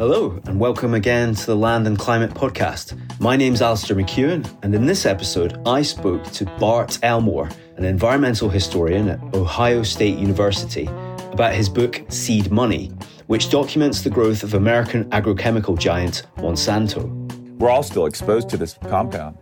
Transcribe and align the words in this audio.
Hello, 0.00 0.40
and 0.46 0.58
welcome 0.58 0.94
again 0.94 1.34
to 1.34 1.46
the 1.46 1.54
Land 1.54 1.86
and 1.86 1.98
Climate 1.98 2.30
Podcast. 2.30 2.98
My 3.20 3.36
name's 3.36 3.60
Alasdair 3.60 4.02
McEwen, 4.02 4.50
and 4.62 4.74
in 4.74 4.86
this 4.86 5.04
episode, 5.04 5.60
I 5.66 5.82
spoke 5.82 6.24
to 6.32 6.46
Bart 6.58 6.98
Elmore, 7.02 7.50
an 7.76 7.84
environmental 7.84 8.48
historian 8.48 9.10
at 9.10 9.34
Ohio 9.34 9.82
State 9.82 10.18
University, 10.18 10.86
about 11.32 11.52
his 11.52 11.68
book 11.68 12.02
Seed 12.08 12.50
Money, 12.50 12.92
which 13.26 13.50
documents 13.50 14.00
the 14.00 14.08
growth 14.08 14.42
of 14.42 14.54
American 14.54 15.04
agrochemical 15.10 15.78
giant 15.78 16.26
Monsanto. 16.38 17.19
We're 17.60 17.68
all 17.68 17.82
still 17.82 18.06
exposed 18.06 18.48
to 18.48 18.56
this 18.56 18.78
compound. 18.88 19.36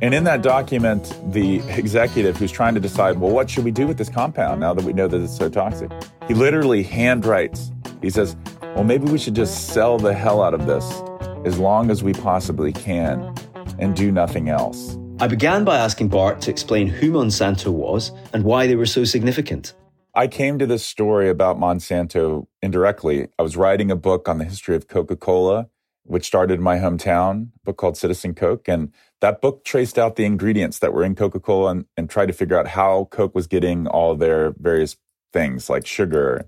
And 0.00 0.14
in 0.14 0.22
that 0.24 0.42
document, 0.42 1.12
the 1.32 1.58
executive 1.70 2.36
who's 2.36 2.52
trying 2.52 2.74
to 2.74 2.80
decide, 2.80 3.18
well, 3.18 3.32
what 3.32 3.50
should 3.50 3.64
we 3.64 3.72
do 3.72 3.88
with 3.88 3.98
this 3.98 4.08
compound 4.08 4.60
now 4.60 4.72
that 4.74 4.84
we 4.84 4.92
know 4.92 5.08
that 5.08 5.20
it's 5.20 5.36
so 5.36 5.48
toxic? 5.48 5.90
He 6.28 6.34
literally 6.34 6.84
handwrites. 6.84 7.72
He 8.00 8.10
says, 8.10 8.36
well, 8.62 8.84
maybe 8.84 9.10
we 9.10 9.18
should 9.18 9.34
just 9.34 9.70
sell 9.70 9.98
the 9.98 10.14
hell 10.14 10.40
out 10.40 10.54
of 10.54 10.66
this 10.66 11.02
as 11.44 11.58
long 11.58 11.90
as 11.90 12.04
we 12.04 12.12
possibly 12.12 12.72
can 12.72 13.34
and 13.80 13.96
do 13.96 14.12
nothing 14.12 14.48
else. 14.48 14.96
I 15.18 15.26
began 15.26 15.64
by 15.64 15.76
asking 15.76 16.10
Bart 16.10 16.40
to 16.42 16.52
explain 16.52 16.86
who 16.86 17.10
Monsanto 17.10 17.72
was 17.72 18.12
and 18.32 18.44
why 18.44 18.68
they 18.68 18.76
were 18.76 18.86
so 18.86 19.02
significant. 19.02 19.74
I 20.14 20.28
came 20.28 20.60
to 20.60 20.66
this 20.66 20.86
story 20.86 21.28
about 21.28 21.58
Monsanto 21.58 22.46
indirectly. 22.62 23.26
I 23.36 23.42
was 23.42 23.56
writing 23.56 23.90
a 23.90 23.96
book 23.96 24.28
on 24.28 24.38
the 24.38 24.44
history 24.44 24.76
of 24.76 24.86
Coca 24.86 25.16
Cola, 25.16 25.70
which 26.04 26.26
started 26.26 26.54
in 26.54 26.62
my 26.62 26.78
hometown, 26.78 27.48
a 27.56 27.64
book 27.64 27.76
called 27.76 27.96
Citizen 27.96 28.34
Coke. 28.34 28.68
And 28.68 28.92
that 29.20 29.40
book 29.40 29.64
traced 29.64 29.98
out 29.98 30.16
the 30.16 30.24
ingredients 30.24 30.78
that 30.80 30.92
were 30.92 31.04
in 31.04 31.14
Coca 31.14 31.40
Cola 31.40 31.70
and, 31.70 31.84
and 31.96 32.08
tried 32.08 32.26
to 32.26 32.32
figure 32.32 32.58
out 32.58 32.68
how 32.68 33.08
Coke 33.10 33.34
was 33.34 33.46
getting 33.46 33.86
all 33.86 34.14
their 34.14 34.54
various 34.58 34.96
things 35.32 35.68
like 35.68 35.86
sugar 35.86 36.46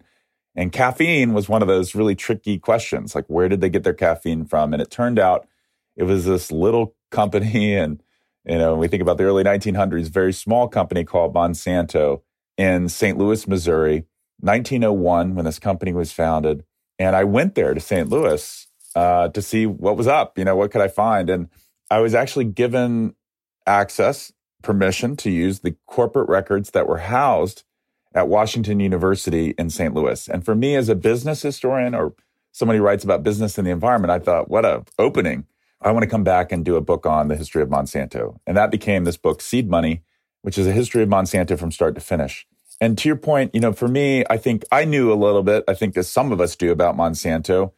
and 0.57 0.73
caffeine 0.73 1.35
was 1.35 1.49
one 1.49 1.61
of 1.61 1.69
those 1.69 1.95
really 1.95 2.15
tricky 2.15 2.59
questions. 2.59 3.15
Like, 3.15 3.27
where 3.27 3.49
did 3.49 3.61
they 3.61 3.69
get 3.69 3.85
their 3.85 3.93
caffeine 3.93 4.47
from? 4.47 4.73
And 4.73 4.81
it 4.81 4.91
turned 4.91 5.19
out 5.19 5.47
it 5.97 6.05
was 6.05 6.25
this 6.25 6.51
little 6.51 6.97
company. 7.11 7.77
And, 7.87 8.03
you 8.55 8.59
know, 8.59 8.77
we 8.77 8.87
think 8.87 9.03
about 9.03 9.19
the 9.19 9.25
early 9.25 9.43
1900s, 9.43 10.09
very 10.09 10.33
small 10.33 10.69
company 10.69 11.03
called 11.03 11.35
Monsanto 11.35 12.23
in 12.57 12.89
St. 12.89 13.19
Louis, 13.19 13.47
Missouri, 13.49 14.05
1901, 14.39 15.35
when 15.35 15.45
this 15.45 15.59
company 15.59 15.93
was 15.93 16.13
founded. 16.13 16.65
And 16.97 17.17
I 17.17 17.25
went 17.25 17.57
there 17.57 17.75
to 17.75 17.81
St. 17.81 18.09
Louis 18.09 18.66
uh, 18.97 19.29
to 19.29 19.43
see 19.43 19.67
what 19.67 19.97
was 19.97 20.07
up. 20.07 20.39
You 20.39 20.45
know, 20.45 20.57
what 20.57 20.71
could 20.73 20.81
I 20.81 20.89
find? 20.89 21.29
And 21.29 21.49
I 21.91 22.01
was 22.01 22.15
actually 22.15 22.47
given 22.47 23.15
access, 23.67 24.33
permission 24.63 25.17
to 25.17 25.31
use 25.31 25.61
the 25.61 25.77
corporate 25.87 26.29
records 26.29 26.71
that 26.71 26.89
were 26.89 26.99
housed 26.99 27.63
at 28.15 28.27
Washington 28.27 28.81
University 28.81 29.55
in 29.59 29.69
St. 29.69 29.95
Louis. 29.95 30.27
And 30.29 30.45
for 30.45 30.55
me 30.55 30.75
as 30.75 30.89
a 30.89 30.95
business 30.95 31.43
historian 31.43 31.95
or 31.95 32.15
somebody 32.53 32.79
who 32.79 32.85
writes 32.85 33.05
about 33.05 33.23
business 33.23 33.59
and 33.59 33.67
the 33.67 33.71
environment, 33.71 34.11
I 34.11 34.19
thought, 34.19 34.49
what 34.49 34.65
a 34.65 34.85
opening. 34.99 35.45
I 35.83 35.93
want 35.93 36.05
to 36.05 36.11
come 36.11 36.25
back 36.25 36.51
and 36.51 36.65
do 36.65 36.77
a 36.77 36.81
book 36.81 37.05
on 37.05 37.29
the 37.29 37.37
history 37.37 37.63
of 37.63 37.69
Monsanto. 37.69 38.39
And 38.47 38.57
that 38.57 38.71
became 38.71 39.05
this 39.05 39.19
book, 39.19 39.43
Seed 39.43 39.69
Money, 39.69 40.03
which 40.41 40.57
is 40.57 40.67
a 40.67 40.73
history 40.73 41.03
of 41.03 41.11
Monsanto 41.11 41.59
from 41.59 41.71
start 41.71 41.95
to 41.97 42.01
finish. 42.01 42.47
And 42.81 42.97
to 42.97 43.09
your 43.09 43.17
point, 43.17 43.55
you 43.55 43.61
know, 43.61 43.75
for 43.75 43.89
me, 43.89 44.25
I 44.31 44.39
think 44.39 44.65
I 44.73 44.87
knew 44.87 45.13
a 45.13 45.15
little 45.15 45.43
bit, 45.43 45.65
I 45.69 45.75
think 45.75 45.97
as 45.99 46.09
some 46.09 46.33
of 46.33 46.41
us 46.41 46.57
do 46.57 46.73
about 46.73 46.97
Monsanto, 46.97 47.73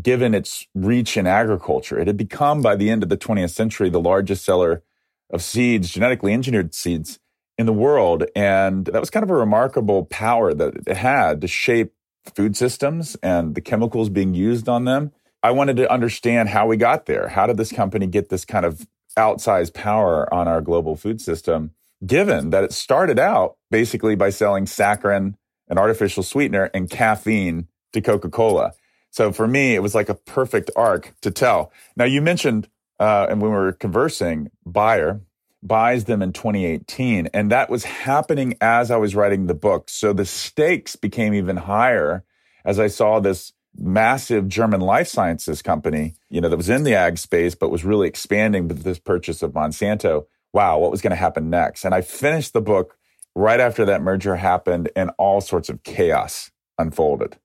given 0.00 0.34
its 0.34 0.66
reach 0.74 1.16
in 1.16 1.26
agriculture. 1.26 1.98
It 1.98 2.06
had 2.06 2.16
become, 2.16 2.62
by 2.62 2.76
the 2.76 2.90
end 2.90 3.02
of 3.02 3.08
the 3.08 3.16
20th 3.16 3.50
century, 3.50 3.90
the 3.90 4.00
largest 4.00 4.44
seller 4.44 4.82
of 5.30 5.42
seeds, 5.42 5.90
genetically 5.90 6.32
engineered 6.32 6.74
seeds 6.74 7.18
in 7.58 7.66
the 7.66 7.72
world. 7.72 8.24
And 8.34 8.86
that 8.86 9.00
was 9.00 9.10
kind 9.10 9.22
of 9.22 9.30
a 9.30 9.34
remarkable 9.34 10.04
power 10.06 10.54
that 10.54 10.74
it 10.86 10.96
had 10.96 11.40
to 11.40 11.48
shape 11.48 11.92
food 12.34 12.56
systems 12.56 13.16
and 13.22 13.54
the 13.54 13.60
chemicals 13.60 14.08
being 14.08 14.34
used 14.34 14.68
on 14.68 14.84
them. 14.84 15.12
I 15.42 15.50
wanted 15.50 15.76
to 15.76 15.92
understand 15.92 16.48
how 16.48 16.66
we 16.66 16.76
got 16.76 17.06
there. 17.06 17.28
How 17.28 17.46
did 17.46 17.58
this 17.58 17.70
company 17.70 18.06
get 18.06 18.30
this 18.30 18.44
kind 18.44 18.64
of 18.64 18.86
outsized 19.18 19.74
power 19.74 20.32
on 20.32 20.48
our 20.48 20.60
global 20.60 20.96
food 20.96 21.20
system, 21.20 21.72
given 22.04 22.50
that 22.50 22.64
it 22.64 22.72
started 22.72 23.18
out 23.18 23.56
basically 23.70 24.14
by 24.14 24.30
selling 24.30 24.64
saccharin, 24.64 25.34
an 25.68 25.78
artificial 25.78 26.22
sweetener, 26.22 26.70
and 26.74 26.90
caffeine 26.90 27.68
to 27.92 28.00
Coca 28.00 28.28
Cola. 28.30 28.72
So 29.14 29.30
for 29.30 29.46
me, 29.46 29.76
it 29.76 29.78
was 29.80 29.94
like 29.94 30.08
a 30.08 30.14
perfect 30.16 30.72
arc 30.74 31.14
to 31.20 31.30
tell. 31.30 31.70
Now, 31.94 32.04
you 32.04 32.20
mentioned, 32.20 32.68
uh, 32.98 33.28
and 33.30 33.40
when 33.40 33.52
we 33.52 33.56
were 33.56 33.70
conversing, 33.70 34.50
Bayer, 34.68 35.20
buys 35.62 36.06
them 36.06 36.20
in 36.20 36.32
2018. 36.32 37.28
And 37.32 37.48
that 37.52 37.70
was 37.70 37.84
happening 37.84 38.56
as 38.60 38.90
I 38.90 38.96
was 38.96 39.14
writing 39.14 39.46
the 39.46 39.54
book. 39.54 39.88
So 39.88 40.12
the 40.12 40.24
stakes 40.24 40.96
became 40.96 41.32
even 41.32 41.58
higher 41.58 42.24
as 42.64 42.80
I 42.80 42.88
saw 42.88 43.20
this 43.20 43.52
massive 43.78 44.48
German 44.48 44.80
life 44.80 45.06
sciences 45.06 45.62
company, 45.62 46.16
you 46.28 46.40
know, 46.40 46.48
that 46.48 46.56
was 46.56 46.68
in 46.68 46.82
the 46.82 46.96
ag 46.96 47.16
space, 47.16 47.54
but 47.54 47.70
was 47.70 47.84
really 47.84 48.08
expanding 48.08 48.66
with 48.66 48.82
this 48.82 48.98
purchase 48.98 49.44
of 49.44 49.52
Monsanto. 49.52 50.26
Wow, 50.52 50.80
what 50.80 50.90
was 50.90 51.02
going 51.02 51.12
to 51.12 51.16
happen 51.16 51.48
next? 51.48 51.84
And 51.84 51.94
I 51.94 52.00
finished 52.00 52.52
the 52.52 52.60
book 52.60 52.96
right 53.36 53.60
after 53.60 53.84
that 53.84 54.02
merger 54.02 54.34
happened 54.34 54.90
and 54.96 55.12
all 55.18 55.40
sorts 55.40 55.68
of 55.68 55.84
chaos 55.84 56.50
unfolded. 56.78 57.38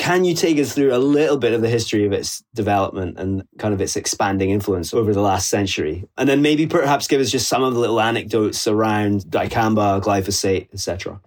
Can 0.00 0.24
you 0.24 0.34
take 0.34 0.58
us 0.58 0.72
through 0.72 0.94
a 0.94 0.96
little 0.96 1.36
bit 1.36 1.52
of 1.52 1.60
the 1.60 1.68
history 1.68 2.06
of 2.06 2.12
its 2.12 2.42
development 2.54 3.18
and 3.18 3.44
kind 3.58 3.74
of 3.74 3.82
its 3.82 3.96
expanding 3.96 4.48
influence 4.48 4.94
over 4.94 5.12
the 5.12 5.20
last 5.20 5.48
century? 5.50 6.08
And 6.16 6.26
then 6.26 6.40
maybe 6.40 6.66
perhaps 6.66 7.06
give 7.06 7.20
us 7.20 7.30
just 7.30 7.48
some 7.48 7.62
of 7.62 7.74
the 7.74 7.80
little 7.80 8.00
anecdotes 8.00 8.66
around 8.66 9.26
dicamba, 9.26 10.00
glyphosate, 10.00 10.72
etc. 10.72 11.20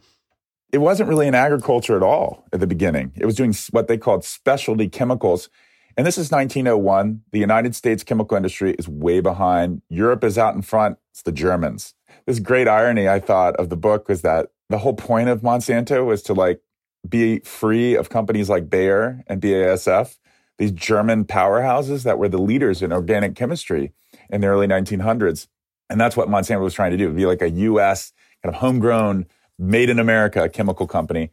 It 0.71 0.79
wasn't 0.79 1.07
really 1.07 1.27
in 1.27 1.35
agriculture 1.35 1.95
at 1.95 2.01
all 2.01 2.45
at 2.51 2.61
the 2.61 2.65
beginning. 2.65 3.11
It 3.15 3.27
was 3.27 3.35
doing 3.35 3.53
what 3.69 3.87
they 3.87 3.95
called 3.95 4.25
specialty 4.25 4.89
chemicals. 4.89 5.51
And 5.95 6.07
this 6.07 6.17
is 6.17 6.31
1901. 6.31 7.21
The 7.31 7.37
United 7.37 7.75
States 7.75 8.03
chemical 8.03 8.35
industry 8.35 8.73
is 8.79 8.89
way 8.89 9.19
behind. 9.19 9.83
Europe 9.89 10.23
is 10.23 10.39
out 10.39 10.55
in 10.55 10.63
front. 10.63 10.97
It's 11.11 11.21
the 11.21 11.31
Germans. 11.31 11.93
This 12.25 12.39
great 12.39 12.67
irony 12.67 13.07
I 13.07 13.19
thought 13.19 13.55
of 13.57 13.69
the 13.69 13.77
book 13.77 14.09
was 14.09 14.23
that 14.23 14.47
the 14.69 14.79
whole 14.79 14.95
point 14.95 15.29
of 15.29 15.41
Monsanto 15.41 16.03
was 16.03 16.23
to 16.23 16.33
like 16.33 16.59
be 17.07 17.39
free 17.39 17.95
of 17.95 18.09
companies 18.09 18.49
like 18.49 18.69
Bayer 18.69 19.23
and 19.27 19.41
BASF, 19.41 20.17
these 20.57 20.71
German 20.71 21.25
powerhouses 21.25 22.03
that 22.03 22.17
were 22.17 22.29
the 22.29 22.37
leaders 22.37 22.81
in 22.81 22.93
organic 22.93 23.35
chemistry 23.35 23.91
in 24.29 24.41
the 24.41 24.47
early 24.47 24.67
1900s. 24.67 25.47
And 25.89 25.99
that's 25.99 26.15
what 26.15 26.29
Monsanto 26.29 26.61
was 26.61 26.73
trying 26.73 26.91
to 26.91 26.97
do, 26.97 27.11
be 27.11 27.25
like 27.25 27.41
a 27.41 27.49
US 27.49 28.13
kind 28.41 28.53
of 28.55 28.61
homegrown, 28.61 29.25
made 29.59 29.89
in 29.89 29.99
America 29.99 30.49
chemical 30.49 30.87
company. 30.87 31.31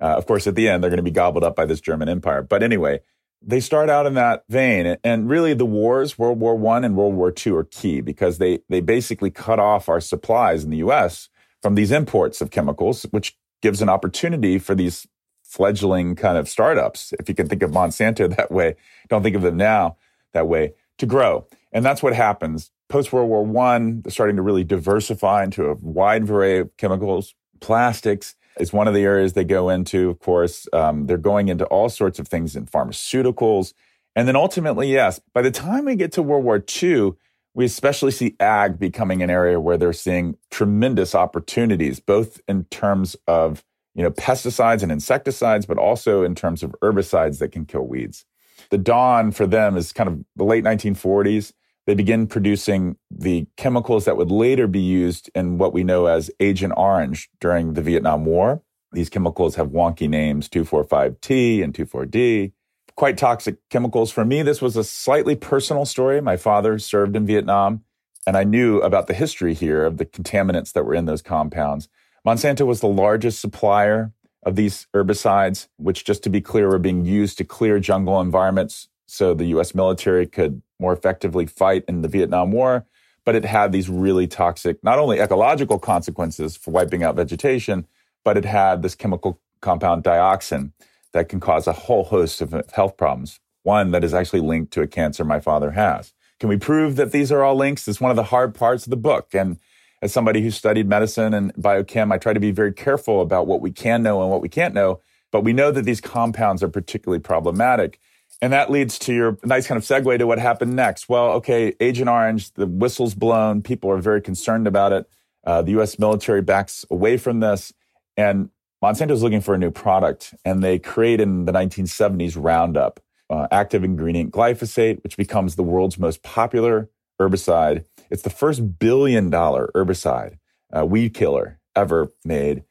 Uh, 0.00 0.14
of 0.16 0.26
course, 0.26 0.46
at 0.46 0.54
the 0.54 0.68
end, 0.68 0.82
they're 0.82 0.90
going 0.90 0.96
to 0.98 1.02
be 1.02 1.10
gobbled 1.10 1.44
up 1.44 1.54
by 1.54 1.64
this 1.64 1.80
German 1.80 2.08
empire. 2.08 2.42
But 2.42 2.62
anyway, 2.62 3.00
they 3.40 3.60
start 3.60 3.88
out 3.88 4.06
in 4.06 4.14
that 4.14 4.44
vein. 4.48 4.96
And 5.04 5.28
really 5.28 5.54
the 5.54 5.66
wars, 5.66 6.18
World 6.18 6.40
War 6.40 6.56
One 6.56 6.84
and 6.84 6.96
World 6.96 7.14
War 7.14 7.32
II 7.46 7.52
are 7.54 7.64
key 7.64 8.00
because 8.00 8.38
they, 8.38 8.60
they 8.68 8.80
basically 8.80 9.30
cut 9.30 9.58
off 9.58 9.88
our 9.88 10.00
supplies 10.00 10.64
in 10.64 10.70
the 10.70 10.78
US 10.78 11.28
from 11.60 11.74
these 11.74 11.92
imports 11.92 12.40
of 12.40 12.50
chemicals, 12.50 13.04
which 13.10 13.36
gives 13.60 13.80
an 13.80 13.88
opportunity 13.88 14.58
for 14.58 14.74
these 14.74 15.06
fledgling 15.52 16.16
kind 16.16 16.38
of 16.38 16.48
startups, 16.48 17.12
if 17.20 17.28
you 17.28 17.34
can 17.34 17.46
think 17.46 17.62
of 17.62 17.70
Monsanto 17.70 18.34
that 18.36 18.50
way, 18.50 18.74
don't 19.08 19.22
think 19.22 19.36
of 19.36 19.42
them 19.42 19.58
now 19.58 19.96
that 20.32 20.48
way, 20.48 20.72
to 20.96 21.04
grow. 21.04 21.46
And 21.72 21.84
that's 21.84 22.02
what 22.02 22.14
happens. 22.14 22.70
Post 22.88 23.12
World 23.12 23.28
War 23.28 23.44
One, 23.44 24.00
they're 24.00 24.10
starting 24.10 24.36
to 24.36 24.42
really 24.42 24.64
diversify 24.64 25.44
into 25.44 25.66
a 25.66 25.74
wide 25.74 26.26
variety 26.26 26.60
of 26.60 26.76
chemicals. 26.78 27.34
Plastics 27.60 28.34
is 28.58 28.72
one 28.72 28.88
of 28.88 28.94
the 28.94 29.02
areas 29.02 29.34
they 29.34 29.44
go 29.44 29.68
into, 29.68 30.08
of 30.08 30.18
course. 30.20 30.66
Um, 30.72 31.06
they're 31.06 31.18
going 31.18 31.48
into 31.48 31.66
all 31.66 31.88
sorts 31.88 32.18
of 32.18 32.28
things 32.28 32.56
in 32.56 32.66
pharmaceuticals. 32.66 33.74
And 34.16 34.28
then 34.28 34.36
ultimately, 34.36 34.90
yes, 34.90 35.20
by 35.34 35.42
the 35.42 35.50
time 35.50 35.84
we 35.84 35.96
get 35.96 36.12
to 36.12 36.22
World 36.22 36.44
War 36.44 36.62
II, 36.82 37.12
we 37.54 37.64
especially 37.66 38.10
see 38.10 38.36
ag 38.40 38.78
becoming 38.78 39.22
an 39.22 39.30
area 39.30 39.60
where 39.60 39.76
they're 39.76 39.92
seeing 39.92 40.36
tremendous 40.50 41.14
opportunities, 41.14 42.00
both 42.00 42.40
in 42.48 42.64
terms 42.64 43.16
of 43.26 43.64
you 43.94 44.02
know, 44.02 44.10
pesticides 44.10 44.82
and 44.82 44.90
insecticides, 44.90 45.66
but 45.66 45.78
also 45.78 46.22
in 46.22 46.34
terms 46.34 46.62
of 46.62 46.74
herbicides 46.82 47.38
that 47.38 47.52
can 47.52 47.66
kill 47.66 47.86
weeds. 47.86 48.24
The 48.70 48.78
dawn 48.78 49.32
for 49.32 49.46
them 49.46 49.76
is 49.76 49.92
kind 49.92 50.08
of 50.08 50.24
the 50.36 50.44
late 50.44 50.64
1940s. 50.64 51.52
They 51.86 51.94
begin 51.94 52.26
producing 52.26 52.96
the 53.10 53.46
chemicals 53.56 54.04
that 54.04 54.16
would 54.16 54.30
later 54.30 54.66
be 54.66 54.80
used 54.80 55.30
in 55.34 55.58
what 55.58 55.72
we 55.72 55.82
know 55.82 56.06
as 56.06 56.30
Agent 56.38 56.74
Orange 56.76 57.28
during 57.40 57.74
the 57.74 57.82
Vietnam 57.82 58.24
War. 58.24 58.62
These 58.92 59.08
chemicals 59.08 59.56
have 59.56 59.68
wonky 59.68 60.08
names 60.08 60.48
2,4,5-T 60.48 61.62
and 61.62 61.74
2,4-D. 61.74 62.52
Quite 62.94 63.18
toxic 63.18 63.56
chemicals. 63.68 64.12
For 64.12 64.24
me, 64.24 64.42
this 64.42 64.62
was 64.62 64.76
a 64.76 64.84
slightly 64.84 65.34
personal 65.34 65.84
story. 65.86 66.20
My 66.20 66.36
father 66.36 66.78
served 66.78 67.16
in 67.16 67.26
Vietnam, 67.26 67.84
and 68.26 68.36
I 68.36 68.44
knew 68.44 68.80
about 68.80 69.06
the 69.06 69.14
history 69.14 69.54
here 69.54 69.84
of 69.84 69.96
the 69.96 70.06
contaminants 70.06 70.72
that 70.72 70.84
were 70.84 70.94
in 70.94 71.06
those 71.06 71.22
compounds. 71.22 71.88
Monsanto 72.26 72.66
was 72.66 72.80
the 72.80 72.86
largest 72.86 73.40
supplier 73.40 74.12
of 74.44 74.56
these 74.56 74.86
herbicides, 74.94 75.68
which, 75.76 76.04
just 76.04 76.22
to 76.22 76.30
be 76.30 76.40
clear, 76.40 76.68
were 76.68 76.78
being 76.78 77.04
used 77.04 77.38
to 77.38 77.44
clear 77.44 77.80
jungle 77.80 78.20
environments 78.20 78.88
so 79.06 79.34
the 79.34 79.46
US 79.46 79.74
military 79.74 80.26
could 80.26 80.62
more 80.78 80.92
effectively 80.92 81.46
fight 81.46 81.84
in 81.88 82.02
the 82.02 82.08
Vietnam 82.08 82.52
War. 82.52 82.86
But 83.24 83.34
it 83.34 83.44
had 83.44 83.70
these 83.70 83.88
really 83.88 84.26
toxic, 84.26 84.82
not 84.82 84.98
only 84.98 85.20
ecological 85.20 85.78
consequences 85.78 86.56
for 86.56 86.72
wiping 86.72 87.04
out 87.04 87.14
vegetation, 87.14 87.86
but 88.24 88.36
it 88.36 88.44
had 88.44 88.82
this 88.82 88.94
chemical 88.94 89.40
compound 89.60 90.02
dioxin 90.02 90.72
that 91.12 91.28
can 91.28 91.38
cause 91.38 91.66
a 91.66 91.72
whole 91.72 92.04
host 92.04 92.40
of 92.40 92.54
health 92.72 92.96
problems. 92.96 93.38
One 93.62 93.92
that 93.92 94.02
is 94.02 94.14
actually 94.14 94.40
linked 94.40 94.72
to 94.72 94.82
a 94.82 94.88
cancer 94.88 95.24
my 95.24 95.40
father 95.40 95.72
has. 95.72 96.14
Can 96.40 96.48
we 96.48 96.56
prove 96.56 96.96
that 96.96 97.12
these 97.12 97.30
are 97.30 97.44
all 97.44 97.54
links? 97.54 97.86
It's 97.86 98.00
one 98.00 98.10
of 98.10 98.16
the 98.16 98.24
hard 98.24 98.54
parts 98.54 98.86
of 98.86 98.90
the 98.90 98.96
book. 98.96 99.34
And 99.34 99.58
as 100.02 100.12
somebody 100.12 100.42
who 100.42 100.50
studied 100.50 100.88
medicine 100.88 101.32
and 101.32 101.54
biochem, 101.54 102.12
I 102.12 102.18
try 102.18 102.32
to 102.32 102.40
be 102.40 102.50
very 102.50 102.72
careful 102.72 103.20
about 103.22 103.46
what 103.46 103.60
we 103.60 103.70
can 103.70 104.02
know 104.02 104.20
and 104.20 104.30
what 104.30 104.42
we 104.42 104.48
can't 104.48 104.74
know. 104.74 105.00
But 105.30 105.44
we 105.44 105.52
know 105.52 105.70
that 105.70 105.84
these 105.84 106.00
compounds 106.00 106.62
are 106.62 106.68
particularly 106.68 107.20
problematic. 107.20 108.00
And 108.42 108.52
that 108.52 108.70
leads 108.70 108.98
to 109.00 109.14
your 109.14 109.38
nice 109.44 109.68
kind 109.68 109.78
of 109.78 109.84
segue 109.84 110.18
to 110.18 110.26
what 110.26 110.40
happened 110.40 110.74
next. 110.74 111.08
Well, 111.08 111.30
okay, 111.34 111.74
Agent 111.78 112.08
Orange, 112.08 112.52
the 112.54 112.66
whistle's 112.66 113.14
blown. 113.14 113.62
People 113.62 113.90
are 113.92 113.98
very 113.98 114.20
concerned 114.20 114.66
about 114.66 114.92
it. 114.92 115.08
Uh, 115.46 115.62
the 115.62 115.70
U.S. 115.72 115.98
military 115.98 116.42
backs 116.42 116.84
away 116.90 117.16
from 117.16 117.38
this. 117.38 117.72
And 118.16 118.50
Monsanto 118.82 119.12
is 119.12 119.22
looking 119.22 119.40
for 119.40 119.54
a 119.54 119.58
new 119.58 119.70
product. 119.70 120.34
And 120.44 120.64
they 120.64 120.80
create 120.80 121.20
in 121.20 121.44
the 121.44 121.52
1970s 121.52 122.36
Roundup, 122.36 122.98
uh, 123.30 123.46
active 123.52 123.84
ingredient 123.84 124.32
glyphosate, 124.32 125.04
which 125.04 125.16
becomes 125.16 125.54
the 125.54 125.62
world's 125.62 125.98
most 125.98 126.24
popular 126.24 126.90
herbicide. 127.20 127.84
It's 128.12 128.22
the 128.22 128.30
first 128.30 128.78
billion 128.78 129.30
dollar 129.30 129.70
herbicide, 129.74 130.36
uh, 130.70 130.84
weed 130.84 131.14
killer 131.14 131.58
ever 131.74 132.12
made. 132.26 132.62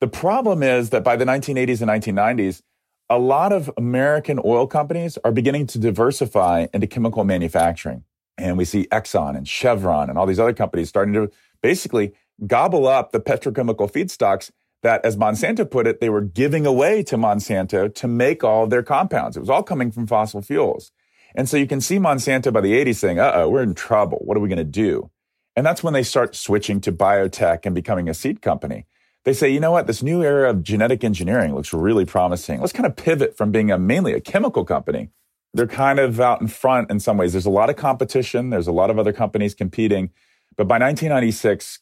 The 0.00 0.08
problem 0.08 0.60
is 0.64 0.90
that 0.90 1.04
by 1.04 1.14
the 1.14 1.24
1980s 1.24 1.80
and 1.80 1.88
1990s, 1.88 2.62
a 3.08 3.16
lot 3.16 3.52
of 3.52 3.70
American 3.76 4.40
oil 4.44 4.66
companies 4.66 5.16
are 5.24 5.30
beginning 5.30 5.68
to 5.68 5.78
diversify 5.78 6.66
into 6.74 6.88
chemical 6.88 7.22
manufacturing. 7.22 8.02
And 8.36 8.58
we 8.58 8.64
see 8.64 8.88
Exxon 8.90 9.36
and 9.36 9.46
Chevron 9.46 10.10
and 10.10 10.18
all 10.18 10.26
these 10.26 10.40
other 10.40 10.52
companies 10.52 10.88
starting 10.88 11.14
to 11.14 11.30
basically 11.62 12.12
gobble 12.48 12.88
up 12.88 13.12
the 13.12 13.20
petrochemical 13.20 13.90
feedstocks 13.90 14.50
that, 14.82 15.04
as 15.04 15.16
Monsanto 15.16 15.68
put 15.68 15.86
it, 15.86 16.00
they 16.00 16.08
were 16.08 16.22
giving 16.22 16.66
away 16.66 17.04
to 17.04 17.16
Monsanto 17.16 17.92
to 17.94 18.08
make 18.08 18.42
all 18.42 18.66
their 18.66 18.82
compounds. 18.82 19.36
It 19.36 19.40
was 19.40 19.50
all 19.50 19.62
coming 19.62 19.92
from 19.92 20.08
fossil 20.08 20.42
fuels. 20.42 20.90
And 21.34 21.48
so 21.48 21.56
you 21.56 21.66
can 21.66 21.80
see 21.80 21.98
Monsanto 21.98 22.52
by 22.52 22.60
the 22.60 22.72
80s 22.72 22.96
saying, 22.96 23.18
uh 23.18 23.32
oh, 23.34 23.48
we're 23.48 23.62
in 23.62 23.74
trouble. 23.74 24.18
What 24.22 24.36
are 24.36 24.40
we 24.40 24.48
going 24.48 24.58
to 24.58 24.64
do? 24.64 25.10
And 25.56 25.66
that's 25.66 25.82
when 25.82 25.94
they 25.94 26.02
start 26.02 26.36
switching 26.36 26.80
to 26.82 26.92
biotech 26.92 27.66
and 27.66 27.74
becoming 27.74 28.08
a 28.08 28.14
seed 28.14 28.40
company. 28.40 28.86
They 29.24 29.32
say, 29.32 29.50
you 29.50 29.60
know 29.60 29.72
what, 29.72 29.86
this 29.86 30.02
new 30.02 30.22
era 30.22 30.48
of 30.48 30.62
genetic 30.62 31.04
engineering 31.04 31.54
looks 31.54 31.72
really 31.72 32.04
promising. 32.04 32.60
Let's 32.60 32.72
kind 32.72 32.86
of 32.86 32.96
pivot 32.96 33.36
from 33.36 33.50
being 33.50 33.70
a 33.70 33.78
mainly 33.78 34.12
a 34.12 34.20
chemical 34.20 34.64
company. 34.64 35.10
They're 35.52 35.66
kind 35.66 35.98
of 35.98 36.20
out 36.20 36.40
in 36.40 36.48
front 36.48 36.90
in 36.90 37.00
some 37.00 37.16
ways. 37.16 37.32
There's 37.32 37.46
a 37.46 37.50
lot 37.50 37.70
of 37.70 37.76
competition. 37.76 38.50
There's 38.50 38.68
a 38.68 38.72
lot 38.72 38.90
of 38.90 38.98
other 38.98 39.12
companies 39.12 39.54
competing. 39.54 40.10
But 40.56 40.68
by 40.68 40.78
1996, 40.78 41.80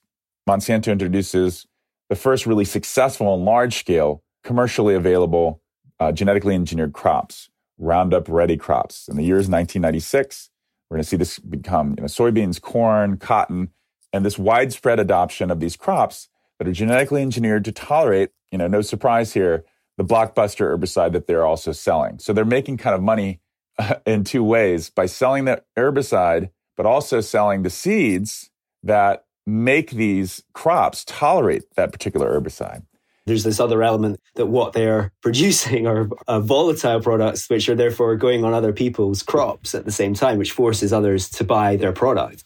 Monsanto 0.49 0.91
introduces 0.91 1.67
the 2.09 2.17
first 2.17 2.47
really 2.47 2.65
successful 2.65 3.35
and 3.35 3.45
large 3.45 3.79
scale 3.79 4.23
commercially 4.45 4.95
available 4.95 5.61
uh, 5.99 6.13
genetically 6.13 6.55
engineered 6.55 6.93
crops, 6.93 7.51
Roundup 7.79 8.29
ready 8.29 8.57
crops. 8.57 9.09
In 9.09 9.17
the 9.17 9.25
years 9.25 9.49
1996, 9.49 10.51
we're 10.89 10.97
going 10.97 11.03
to 11.03 11.09
see 11.09 11.17
this 11.17 11.39
become 11.39 11.91
you 11.97 12.03
know, 12.03 12.05
soybeans, 12.05 12.61
corn, 12.61 13.17
cotton, 13.19 13.71
and 14.13 14.25
this 14.25 14.39
widespread 14.39 14.99
adoption 15.01 15.51
of 15.51 15.61
these 15.61 15.77
crops 15.77 16.29
that 16.59 16.69
are 16.69 16.73
genetically 16.73 17.23
engineered 17.23 17.65
to 17.65 17.73
tolerate, 17.73 18.31
you 18.51 18.59
know, 18.59 18.67
no 18.69 18.81
surprise 18.81 19.35
here, 19.35 19.65
the 19.99 20.05
blockbuster 20.05 20.77
herbicide 20.77 21.13
that 21.13 21.27
they're 21.27 21.45
also 21.45 21.73
selling. 21.73 22.19
So 22.19 22.33
they're 22.33 22.45
making 22.45 22.79
kind 22.79 22.95
of 22.95 23.03
money 23.03 23.41
in 24.07 24.25
two 24.25 24.45
ways 24.45 24.91
by 24.91 25.07
selling 25.07 25.45
the 25.45 25.63
herbicide, 25.77 26.51
but 26.77 26.87
also 26.87 27.21
selling 27.21 27.63
the 27.63 27.71
seeds 27.71 28.51
that 28.83 29.25
make 29.47 29.91
these 29.91 30.43
crops 30.53 31.05
tolerate 31.05 31.65
that 31.77 31.93
particular 31.93 32.39
herbicide. 32.39 32.85
There's 33.27 33.45
this 33.45 33.61
other 33.61 33.83
element 33.83 34.21
that 34.37 34.47
what 34.47 34.73
they're 34.73 35.13
producing 35.23 35.87
are 35.87 36.09
uh, 36.29 36.41
volatile 36.41 37.01
products, 37.01 37.49
which 37.51 37.69
are 37.69 37.75
therefore 37.75 38.17
going 38.17 38.45
on 38.45 38.55
other 38.55 38.73
people's 38.73 39.23
crops 39.23 39.75
at 39.75 39.85
the 39.85 39.93
same 39.93 40.15
time, 40.15 40.39
which 40.39 40.53
forces 40.53 40.93
others 40.93 41.29
to 41.31 41.45
buy 41.45 41.77
their 41.77 41.93
product. 41.93 42.45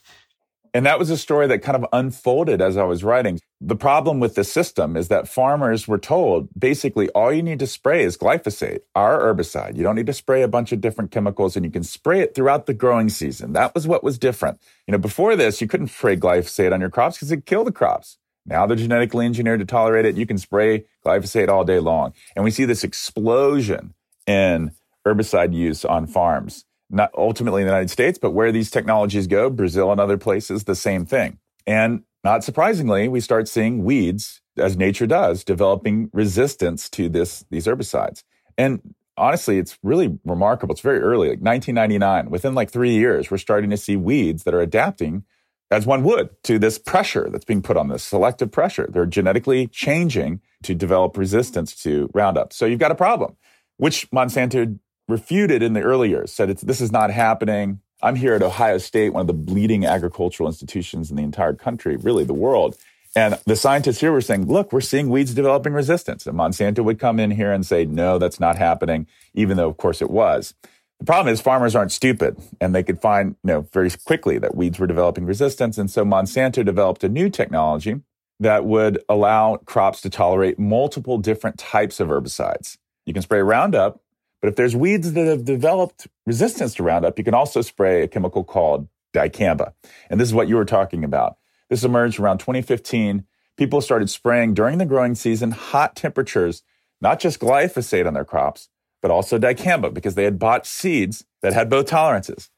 And 0.73 0.87
that 0.87 0.99
was 0.99 1.11
a 1.11 1.19
story 1.19 1.49
that 1.49 1.61
kind 1.61 1.77
of 1.77 1.85
unfolded 1.93 2.61
as 2.61 2.77
I 2.77 2.85
was 2.85 3.03
writing. 3.03 3.41
The 3.61 3.77
problem 3.77 4.21
with 4.21 4.37
the 4.37 4.45
system 4.45 4.97
is 4.97 5.09
that 5.09 5.27
farmers 5.27 5.89
were 5.89 5.99
told 5.99 6.49
basically 6.57 7.09
all 7.11 7.33
you 7.33 7.43
need 7.43 7.59
to 7.59 7.67
spray 7.67 8.05
is 8.05 8.17
glyphosate, 8.17 8.81
our 8.95 9.21
herbicide. 9.21 9.77
You 9.77 9.83
don't 9.83 9.97
need 9.97 10.07
to 10.07 10.13
spray 10.13 10.43
a 10.43 10.49
bunch 10.49 10.71
of 10.71 10.81
different 10.81 11.11
chemicals 11.11 11.57
and 11.57 11.65
you 11.65 11.73
can 11.73 11.83
spray 11.83 12.21
it 12.21 12.35
throughout 12.35 12.67
the 12.67 12.75
growing 12.75 13.09
season. 13.09 13.53
That 13.53 13.75
was 13.75 13.89
what 13.89 14.05
was 14.05 14.19
different. 14.19 14.61
You 14.87 14.93
know, 14.93 14.99
before 14.99 15.35
this, 15.35 15.61
you 15.61 15.67
couldn't 15.67 15.89
spray 15.89 16.17
glyphosate 16.17 16.73
on 16.73 16.81
your 16.81 16.91
crops 16.91 17.17
because 17.17 17.33
it 17.33 17.47
killed 17.47 17.67
the 17.67 17.73
crops. 17.73 18.17
Now 18.47 18.67
they're 18.67 18.77
genetically 18.77 19.27
engineered 19.27 19.61
to 19.61 19.67
tolerate 19.67 20.07
it. 20.07 20.17
You 20.17 20.27
can 20.27 20.39
spray 20.39 20.85
glyphosate 21.05 21.49
all 21.49 21.65
day 21.65 21.79
long. 21.79 22.15
And 22.35 22.45
we 22.45 22.51
see 22.51 22.65
this 22.65 22.85
explosion 22.85 23.95
in 24.27 24.73
herbicide 25.07 25.55
use 25.55 25.85
on 25.85 26.07
farms 26.07 26.65
not 26.91 27.11
ultimately 27.17 27.63
in 27.63 27.67
the 27.67 27.73
United 27.73 27.91
States, 27.91 28.19
but 28.19 28.33
where 28.33 28.53
these 28.53 28.71
technologies 28.71 29.27
go, 29.27 29.49
Brazil 29.49 29.93
and 29.93 30.01
other 30.01 30.19
places, 30.19 30.65
the 30.65 30.75
same 30.75 31.07
thing. 31.07 31.39
And 31.67 32.03
not 32.25 32.45
surprisingly, 32.45 33.09
we 33.09 33.21
start 33.21 33.49
seeing 33.49 33.85
weeds, 33.85 34.43
as 34.59 34.77
nature 34.77 35.07
does, 35.07 35.45
developing 35.45 36.11
resistance 36.13 36.91
to 36.91 37.09
this, 37.09 37.45
these 37.51 37.67
herbicides. 37.67 38.25
And 38.59 38.95
honestly, 39.17 39.59
it's 39.59 39.79
really 39.83 40.19
remarkable. 40.25 40.73
It's 40.73 40.83
very 40.83 41.01
early, 41.01 41.29
like 41.29 41.41
1999. 41.41 42.31
Within 42.31 42.55
like 42.55 42.71
three 42.71 42.95
years, 42.95 43.31
we're 43.31 43.39
starting 43.39 43.71
to 43.71 43.77
see 43.77 43.97
weeds 43.97 44.43
that 44.43 44.55
are 44.55 44.61
adapting 44.61 45.25
as 45.71 45.87
one 45.87 46.03
would 46.03 46.31
to 46.45 46.59
this 46.59 46.79
pressure 46.79 47.29
that's 47.31 47.45
being 47.45 47.63
put 47.63 47.77
on 47.77 47.89
this 47.89 48.03
selective 48.03 48.51
pressure. 48.51 48.89
They're 48.91 49.07
genetically 49.07 49.67
changing 49.69 50.41
to 50.65 50.75
develop 50.75 51.17
resistance 51.17 51.75
to 51.83 52.11
Roundup. 52.13 52.53
So 52.53 52.67
you've 52.67 52.81
got 52.81 52.91
a 52.91 52.97
problem, 52.97 53.37
which 53.77 54.11
Monsanto 54.11 54.79
refuted 55.09 55.63
in 55.63 55.73
the 55.73 55.83
early 55.83 56.11
years, 56.11 56.33
said 56.33 56.49
this 56.49 56.81
is 56.81 56.93
not 56.93 57.11
happening. 57.11 57.81
I'm 58.03 58.17
here 58.17 58.35
at 58.35 58.43
Ohio 58.43 58.79
State, 58.79 59.11
one 59.11 59.23
of 59.23 59.27
the 59.27 59.53
leading 59.53 59.85
agricultural 59.85 60.49
institutions 60.49 61.11
in 61.11 61.17
the 61.17 61.23
entire 61.23 61.55
country, 61.55 61.97
really 61.97 62.25
the 62.25 62.35
world. 62.35 62.77
And 63.17 63.39
the 63.45 63.57
scientists 63.57 64.01
here 64.01 64.13
were 64.13 64.21
saying, 64.21 64.47
look, 64.47 64.73
we're 64.73 64.81
seeing 64.81 65.09
weeds 65.09 65.35
developing 65.35 65.73
resistance. 65.73 66.27
And 66.27 66.39
Monsanto 66.39 66.85
would 66.85 67.01
come 67.01 67.19
in 67.19 67.33
here 67.33 67.53
and 67.53 67.67
say, 67.67 67.85
no, 67.85 68.19
that's 68.19 68.39
not 68.39 68.57
happening, 68.57 69.07
even 69.35 69.57
though, 69.57 69.69
of 69.69 69.77
course, 69.77 70.01
it 70.01 70.11
was. 70.11 70.55
The 71.01 71.07
problem 71.07 71.33
is 71.33 71.41
farmers 71.41 71.75
aren't 71.75 71.93
stupid 71.93 72.37
and 72.61 72.75
they 72.75 72.83
could 72.83 73.01
find, 73.01 73.37
you 73.43 73.49
know, 73.49 73.61
very 73.73 73.91
quickly 73.91 74.39
that 74.39 74.55
weeds 74.55 74.79
were 74.79 74.87
developing 74.87 75.27
resistance. 75.27 75.79
And 75.79 75.91
so 75.91 76.05
Monsanto 76.05 76.65
developed 76.65 77.03
a 77.03 77.09
new 77.09 77.29
technology 77.29 78.01
that 78.39 78.65
would 78.65 79.03
allow 79.09 79.57
crops 79.57 80.01
to 80.03 80.11
tolerate 80.11 80.59
multiple 80.59 81.19
different 81.19 81.59
types 81.59 82.01
of 82.01 82.09
herbicides. 82.09 82.79
You 83.07 83.13
can 83.13 83.23
spray 83.23 83.41
Roundup 83.41 84.01
but 84.41 84.49
if 84.49 84.57
there's 84.57 84.75
weeds 84.75 85.13
that 85.13 85.27
have 85.27 85.45
developed 85.45 86.07
resistance 86.27 86.75
to 86.75 86.83
Roundup, 86.83 87.19
you 87.19 87.25
can 87.25 87.35
also 87.35 87.61
spray 87.61 88.03
a 88.03 88.09
chemical 88.09 88.43
called 88.43 88.89
dicamba. 89.15 89.75
And 90.09 90.19
this 90.19 90.29
is 90.29 90.35
what 90.35 90.49
you 90.49 90.57
were 90.57 90.65
talking 90.65 91.05
about. 91.05 91.37
This 91.69 91.85
emerged 91.85 92.19
around 92.19 92.39
2015. 92.39 93.25
People 93.57 93.81
started 93.81 94.09
spraying 94.09 94.55
during 94.55 94.79
the 94.79 94.87
growing 94.87 95.15
season, 95.15 95.51
hot 95.51 95.95
temperatures, 95.95 96.63
not 97.01 97.21
just 97.21 97.41
glyphosate 97.41 98.07
on 98.07 98.15
their 98.15 98.25
crops, 98.25 98.69
but 99.03 99.11
also 99.11 99.39
dicamba 99.39 99.93
because 99.93 100.15
they 100.15 100.25
had 100.25 100.39
bought 100.39 100.67
seeds 100.67 101.25
that 101.43 101.53
had 101.53 101.69
both 101.69 101.87
tolerances. 101.87 102.51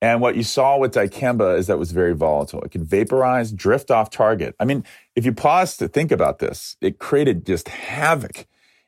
And 0.00 0.20
what 0.20 0.36
you 0.36 0.44
saw 0.44 0.78
with 0.78 0.94
dicamba 0.94 1.58
is 1.58 1.66
that 1.66 1.78
was 1.78 1.90
very 1.90 2.14
volatile. 2.14 2.62
It 2.62 2.70
could 2.70 2.84
vaporize, 2.84 3.50
drift 3.50 3.90
off 3.90 4.10
target. 4.10 4.54
I 4.60 4.64
mean, 4.64 4.84
if 5.16 5.24
you 5.24 5.32
pause 5.32 5.76
to 5.78 5.88
think 5.88 6.12
about 6.12 6.38
this, 6.38 6.76
it 6.80 6.98
created 6.98 7.44
just 7.44 7.68
havoc 7.68 8.46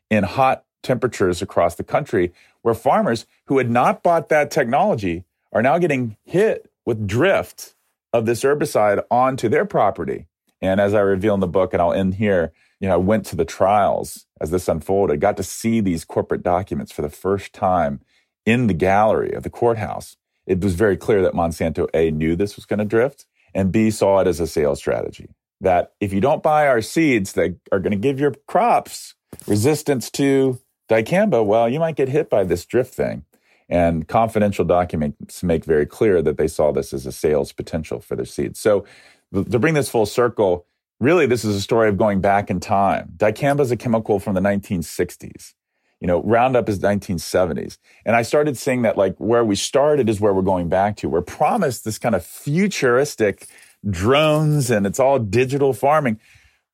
in 0.08 0.22
hot 0.22 0.64
temperatures 0.82 1.42
across 1.42 1.74
the 1.74 1.84
country 1.84 2.32
where 2.62 2.74
farmers 2.74 3.26
who 3.46 3.58
had 3.58 3.70
not 3.70 4.02
bought 4.02 4.28
that 4.28 4.50
technology 4.50 5.24
are 5.52 5.62
now 5.62 5.78
getting 5.78 6.16
hit 6.24 6.70
with 6.86 7.08
drift 7.08 7.74
of 8.12 8.26
this 8.26 8.42
herbicide 8.42 9.02
onto 9.10 9.48
their 9.48 9.64
property. 9.64 10.26
And 10.62 10.80
as 10.80 10.94
I 10.94 11.00
reveal 11.00 11.34
in 11.34 11.40
the 11.40 11.46
book, 11.46 11.72
and 11.72 11.80
I'll 11.80 11.92
end 11.92 12.14
here, 12.14 12.52
you 12.80 12.88
know, 12.88 12.94
I 12.94 12.98
went 12.98 13.26
to 13.26 13.36
the 13.36 13.44
trials 13.44 14.26
as 14.40 14.50
this 14.50 14.68
unfolded, 14.68 15.20
got 15.20 15.36
to 15.36 15.42
see 15.42 15.80
these 15.80 16.04
corporate 16.04 16.42
documents 16.42 16.92
for 16.92 17.02
the 17.02 17.10
first 17.10 17.52
time 17.52 18.00
in 18.46 18.66
the 18.66 18.74
gallery 18.74 19.32
of 19.32 19.42
the 19.42 19.50
courthouse. 19.50 20.16
It 20.46 20.60
was 20.60 20.74
very 20.74 20.96
clear 20.96 21.22
that 21.22 21.34
Monsanto 21.34 21.88
A 21.94 22.10
knew 22.10 22.36
this 22.36 22.56
was 22.56 22.66
going 22.66 22.78
to 22.78 22.84
drift 22.84 23.26
and 23.54 23.72
B 23.72 23.90
saw 23.90 24.20
it 24.20 24.26
as 24.26 24.40
a 24.40 24.46
sales 24.46 24.78
strategy. 24.78 25.28
That 25.60 25.92
if 26.00 26.12
you 26.12 26.20
don't 26.20 26.42
buy 26.42 26.66
our 26.66 26.80
seeds 26.80 27.34
that 27.34 27.56
are 27.70 27.80
going 27.80 27.92
to 27.92 27.98
give 27.98 28.18
your 28.18 28.34
crops 28.46 29.14
resistance 29.46 30.10
to 30.12 30.58
dicamba, 30.88 31.44
well, 31.44 31.68
you 31.68 31.78
might 31.78 31.96
get 31.96 32.08
hit 32.08 32.30
by 32.30 32.44
this 32.44 32.64
drift 32.64 32.94
thing. 32.94 33.24
And 33.68 34.08
confidential 34.08 34.64
documents 34.64 35.44
make 35.44 35.64
very 35.64 35.86
clear 35.86 36.22
that 36.22 36.36
they 36.36 36.48
saw 36.48 36.72
this 36.72 36.92
as 36.92 37.06
a 37.06 37.12
sales 37.12 37.52
potential 37.52 38.00
for 38.00 38.16
their 38.16 38.24
seeds. 38.24 38.58
So 38.58 38.84
to 39.32 39.58
bring 39.58 39.74
this 39.74 39.88
full 39.88 40.06
circle, 40.06 40.66
really 40.98 41.26
this 41.26 41.44
is 41.44 41.56
a 41.56 41.60
story 41.60 41.88
of 41.88 41.96
going 41.96 42.20
back 42.20 42.50
in 42.50 42.60
time. 42.60 43.12
Dicamba 43.16 43.60
is 43.60 43.70
a 43.70 43.76
chemical 43.76 44.18
from 44.20 44.34
the 44.34 44.40
1960s. 44.40 45.54
You 46.00 46.06
know, 46.06 46.22
Roundup 46.22 46.68
is 46.68 46.78
1970s. 46.78 47.76
And 48.06 48.16
I 48.16 48.22
started 48.22 48.56
seeing 48.56 48.82
that 48.82 48.96
like 48.96 49.16
where 49.18 49.44
we 49.44 49.54
started 49.54 50.08
is 50.08 50.20
where 50.20 50.32
we're 50.32 50.42
going 50.42 50.68
back 50.68 50.96
to. 50.98 51.08
We're 51.08 51.20
promised 51.20 51.84
this 51.84 51.98
kind 51.98 52.14
of 52.14 52.24
futuristic 52.24 53.46
drones 53.88 54.70
and 54.70 54.86
it's 54.86 54.98
all 55.00 55.18
digital 55.18 55.72
farming. 55.72 56.18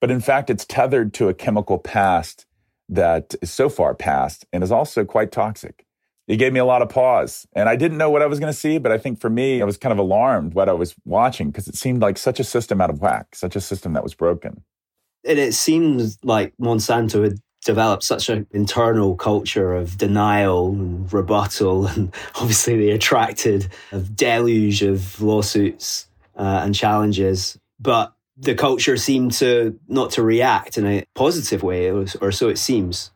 But 0.00 0.10
in 0.10 0.20
fact, 0.20 0.50
it's 0.50 0.64
tethered 0.64 1.12
to 1.14 1.28
a 1.28 1.34
chemical 1.34 1.78
past 1.78 2.46
that 2.88 3.34
is 3.42 3.50
so 3.50 3.68
far 3.68 3.94
past 3.94 4.46
and 4.52 4.62
is 4.62 4.70
also 4.70 5.04
quite 5.04 5.32
toxic. 5.32 5.85
It 6.26 6.36
gave 6.36 6.52
me 6.52 6.58
a 6.58 6.64
lot 6.64 6.82
of 6.82 6.88
pause. 6.88 7.46
And 7.54 7.68
I 7.68 7.76
didn't 7.76 7.98
know 7.98 8.10
what 8.10 8.22
I 8.22 8.26
was 8.26 8.40
going 8.40 8.52
to 8.52 8.58
see, 8.58 8.78
but 8.78 8.90
I 8.90 8.98
think 8.98 9.20
for 9.20 9.30
me, 9.30 9.62
I 9.62 9.64
was 9.64 9.76
kind 9.76 9.92
of 9.92 9.98
alarmed 9.98 10.54
what 10.54 10.68
I 10.68 10.72
was 10.72 10.94
watching 11.04 11.50
because 11.50 11.68
it 11.68 11.76
seemed 11.76 12.02
like 12.02 12.18
such 12.18 12.40
a 12.40 12.44
system 12.44 12.80
out 12.80 12.90
of 12.90 13.00
whack, 13.00 13.34
such 13.34 13.54
a 13.54 13.60
system 13.60 13.92
that 13.92 14.02
was 14.02 14.14
broken. 14.14 14.62
And 15.24 15.38
it 15.38 15.54
seems 15.54 16.18
like 16.24 16.52
Monsanto 16.60 17.22
had 17.22 17.38
developed 17.64 18.04
such 18.04 18.28
an 18.28 18.46
internal 18.52 19.16
culture 19.16 19.74
of 19.74 19.98
denial 19.98 20.70
and 20.70 21.12
rebuttal. 21.12 21.86
And 21.96 22.14
obviously, 22.34 22.76
they 22.76 22.90
attracted 22.90 23.68
a 23.92 24.00
deluge 24.00 24.82
of 24.82 25.20
lawsuits 25.20 26.08
uh, 26.36 26.62
and 26.64 26.74
challenges. 26.74 27.58
But 27.78 28.14
the 28.36 28.54
culture 28.54 28.96
seemed 28.96 29.32
to 29.32 29.78
not 29.88 30.10
to 30.12 30.22
react 30.22 30.76
in 30.76 30.86
a 30.86 31.04
positive 31.14 31.62
way, 31.62 31.90
or 31.90 32.32
so 32.32 32.48
it 32.48 32.58
seems. 32.58 33.10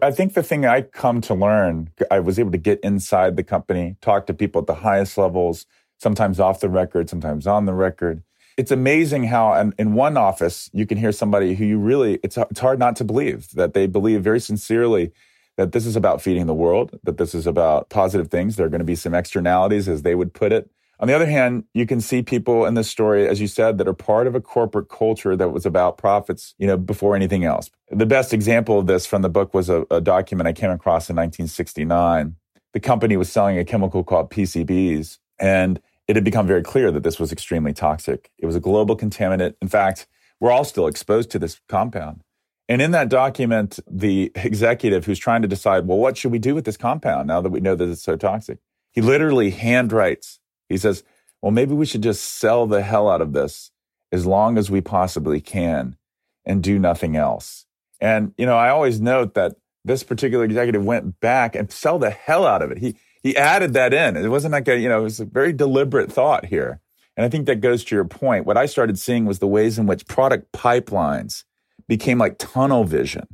I 0.00 0.10
think 0.10 0.34
the 0.34 0.42
thing 0.42 0.64
I 0.64 0.82
come 0.82 1.20
to 1.22 1.34
learn, 1.34 1.90
I 2.10 2.20
was 2.20 2.38
able 2.38 2.52
to 2.52 2.58
get 2.58 2.80
inside 2.80 3.36
the 3.36 3.42
company, 3.42 3.96
talk 4.00 4.26
to 4.26 4.34
people 4.34 4.60
at 4.60 4.66
the 4.66 4.74
highest 4.74 5.18
levels, 5.18 5.66
sometimes 5.98 6.38
off 6.38 6.60
the 6.60 6.68
record, 6.68 7.10
sometimes 7.10 7.46
on 7.46 7.64
the 7.64 7.74
record. 7.74 8.22
It's 8.56 8.70
amazing 8.70 9.24
how 9.24 9.54
in, 9.54 9.74
in 9.78 9.94
one 9.94 10.16
office 10.16 10.70
you 10.72 10.86
can 10.86 10.98
hear 10.98 11.12
somebody 11.12 11.54
who 11.54 11.64
you 11.64 11.78
really, 11.78 12.18
it's, 12.22 12.36
it's 12.36 12.60
hard 12.60 12.78
not 12.78 12.96
to 12.96 13.04
believe 13.04 13.50
that 13.52 13.74
they 13.74 13.86
believe 13.86 14.22
very 14.22 14.40
sincerely 14.40 15.12
that 15.56 15.72
this 15.72 15.86
is 15.86 15.96
about 15.96 16.22
feeding 16.22 16.46
the 16.46 16.54
world, 16.54 16.98
that 17.02 17.18
this 17.18 17.34
is 17.34 17.46
about 17.46 17.88
positive 17.88 18.28
things. 18.28 18.56
There 18.56 18.66
are 18.66 18.70
going 18.70 18.78
to 18.80 18.84
be 18.84 18.94
some 18.94 19.14
externalities, 19.14 19.88
as 19.88 20.02
they 20.02 20.14
would 20.14 20.32
put 20.32 20.52
it. 20.52 20.70
On 21.00 21.06
the 21.06 21.14
other 21.14 21.26
hand, 21.26 21.64
you 21.74 21.86
can 21.86 22.00
see 22.00 22.22
people 22.22 22.66
in 22.66 22.74
this 22.74 22.90
story, 22.90 23.28
as 23.28 23.40
you 23.40 23.46
said, 23.46 23.78
that 23.78 23.86
are 23.86 23.94
part 23.94 24.26
of 24.26 24.34
a 24.34 24.40
corporate 24.40 24.88
culture 24.88 25.36
that 25.36 25.50
was 25.50 25.64
about 25.64 25.96
profits, 25.96 26.54
you 26.58 26.66
know, 26.66 26.76
before 26.76 27.14
anything 27.14 27.44
else. 27.44 27.70
The 27.90 28.06
best 28.06 28.34
example 28.34 28.80
of 28.80 28.86
this 28.86 29.06
from 29.06 29.22
the 29.22 29.28
book 29.28 29.54
was 29.54 29.68
a, 29.68 29.86
a 29.90 30.00
document 30.00 30.48
I 30.48 30.52
came 30.52 30.70
across 30.70 31.08
in 31.08 31.14
1969. 31.14 32.34
The 32.72 32.80
company 32.80 33.16
was 33.16 33.30
selling 33.30 33.58
a 33.58 33.64
chemical 33.64 34.02
called 34.02 34.30
PCBs, 34.30 35.18
and 35.38 35.80
it 36.08 36.16
had 36.16 36.24
become 36.24 36.48
very 36.48 36.62
clear 36.62 36.90
that 36.90 37.04
this 37.04 37.20
was 37.20 37.30
extremely 37.30 37.72
toxic. 37.72 38.30
It 38.36 38.46
was 38.46 38.56
a 38.56 38.60
global 38.60 38.96
contaminant. 38.96 39.54
In 39.62 39.68
fact, 39.68 40.08
we're 40.40 40.50
all 40.50 40.64
still 40.64 40.88
exposed 40.88 41.30
to 41.30 41.38
this 41.38 41.60
compound. 41.68 42.22
And 42.68 42.82
in 42.82 42.90
that 42.90 43.08
document, 43.08 43.78
the 43.88 44.32
executive 44.34 45.06
who's 45.06 45.18
trying 45.20 45.42
to 45.42 45.48
decide, 45.48 45.86
well, 45.86 45.98
what 45.98 46.16
should 46.16 46.32
we 46.32 46.40
do 46.40 46.56
with 46.56 46.64
this 46.64 46.76
compound 46.76 47.28
now 47.28 47.40
that 47.40 47.50
we 47.50 47.60
know 47.60 47.76
that 47.76 47.88
it's 47.88 48.02
so 48.02 48.16
toxic? 48.16 48.58
He 48.90 49.00
literally 49.00 49.52
handwrites 49.52 50.38
he 50.68 50.76
says, 50.76 51.02
well, 51.42 51.52
maybe 51.52 51.74
we 51.74 51.86
should 51.86 52.02
just 52.02 52.24
sell 52.24 52.66
the 52.66 52.82
hell 52.82 53.08
out 53.08 53.20
of 53.20 53.32
this 53.32 53.70
as 54.10 54.26
long 54.26 54.58
as 54.58 54.70
we 54.70 54.80
possibly 54.80 55.40
can 55.40 55.96
and 56.44 56.62
do 56.62 56.78
nothing 56.78 57.16
else. 57.16 57.66
And, 58.00 58.32
you 58.36 58.46
know, 58.46 58.56
I 58.56 58.70
always 58.70 59.00
note 59.00 59.34
that 59.34 59.56
this 59.84 60.02
particular 60.02 60.44
executive 60.44 60.84
went 60.84 61.20
back 61.20 61.54
and 61.54 61.70
sell 61.70 61.98
the 61.98 62.10
hell 62.10 62.46
out 62.46 62.62
of 62.62 62.70
it. 62.70 62.78
He, 62.78 62.96
he 63.22 63.36
added 63.36 63.72
that 63.74 63.92
in. 63.92 64.16
It 64.16 64.28
wasn't 64.28 64.52
like 64.52 64.68
a, 64.68 64.78
you 64.78 64.88
know, 64.88 65.00
it 65.00 65.04
was 65.04 65.20
a 65.20 65.24
very 65.24 65.52
deliberate 65.52 66.12
thought 66.12 66.46
here. 66.46 66.80
And 67.16 67.24
I 67.24 67.28
think 67.28 67.46
that 67.46 67.60
goes 67.60 67.84
to 67.84 67.94
your 67.94 68.04
point. 68.04 68.46
What 68.46 68.56
I 68.56 68.66
started 68.66 68.98
seeing 68.98 69.24
was 69.24 69.40
the 69.40 69.46
ways 69.46 69.78
in 69.78 69.86
which 69.86 70.06
product 70.06 70.52
pipelines 70.52 71.44
became 71.88 72.18
like 72.18 72.38
tunnel 72.38 72.84
vision 72.84 73.26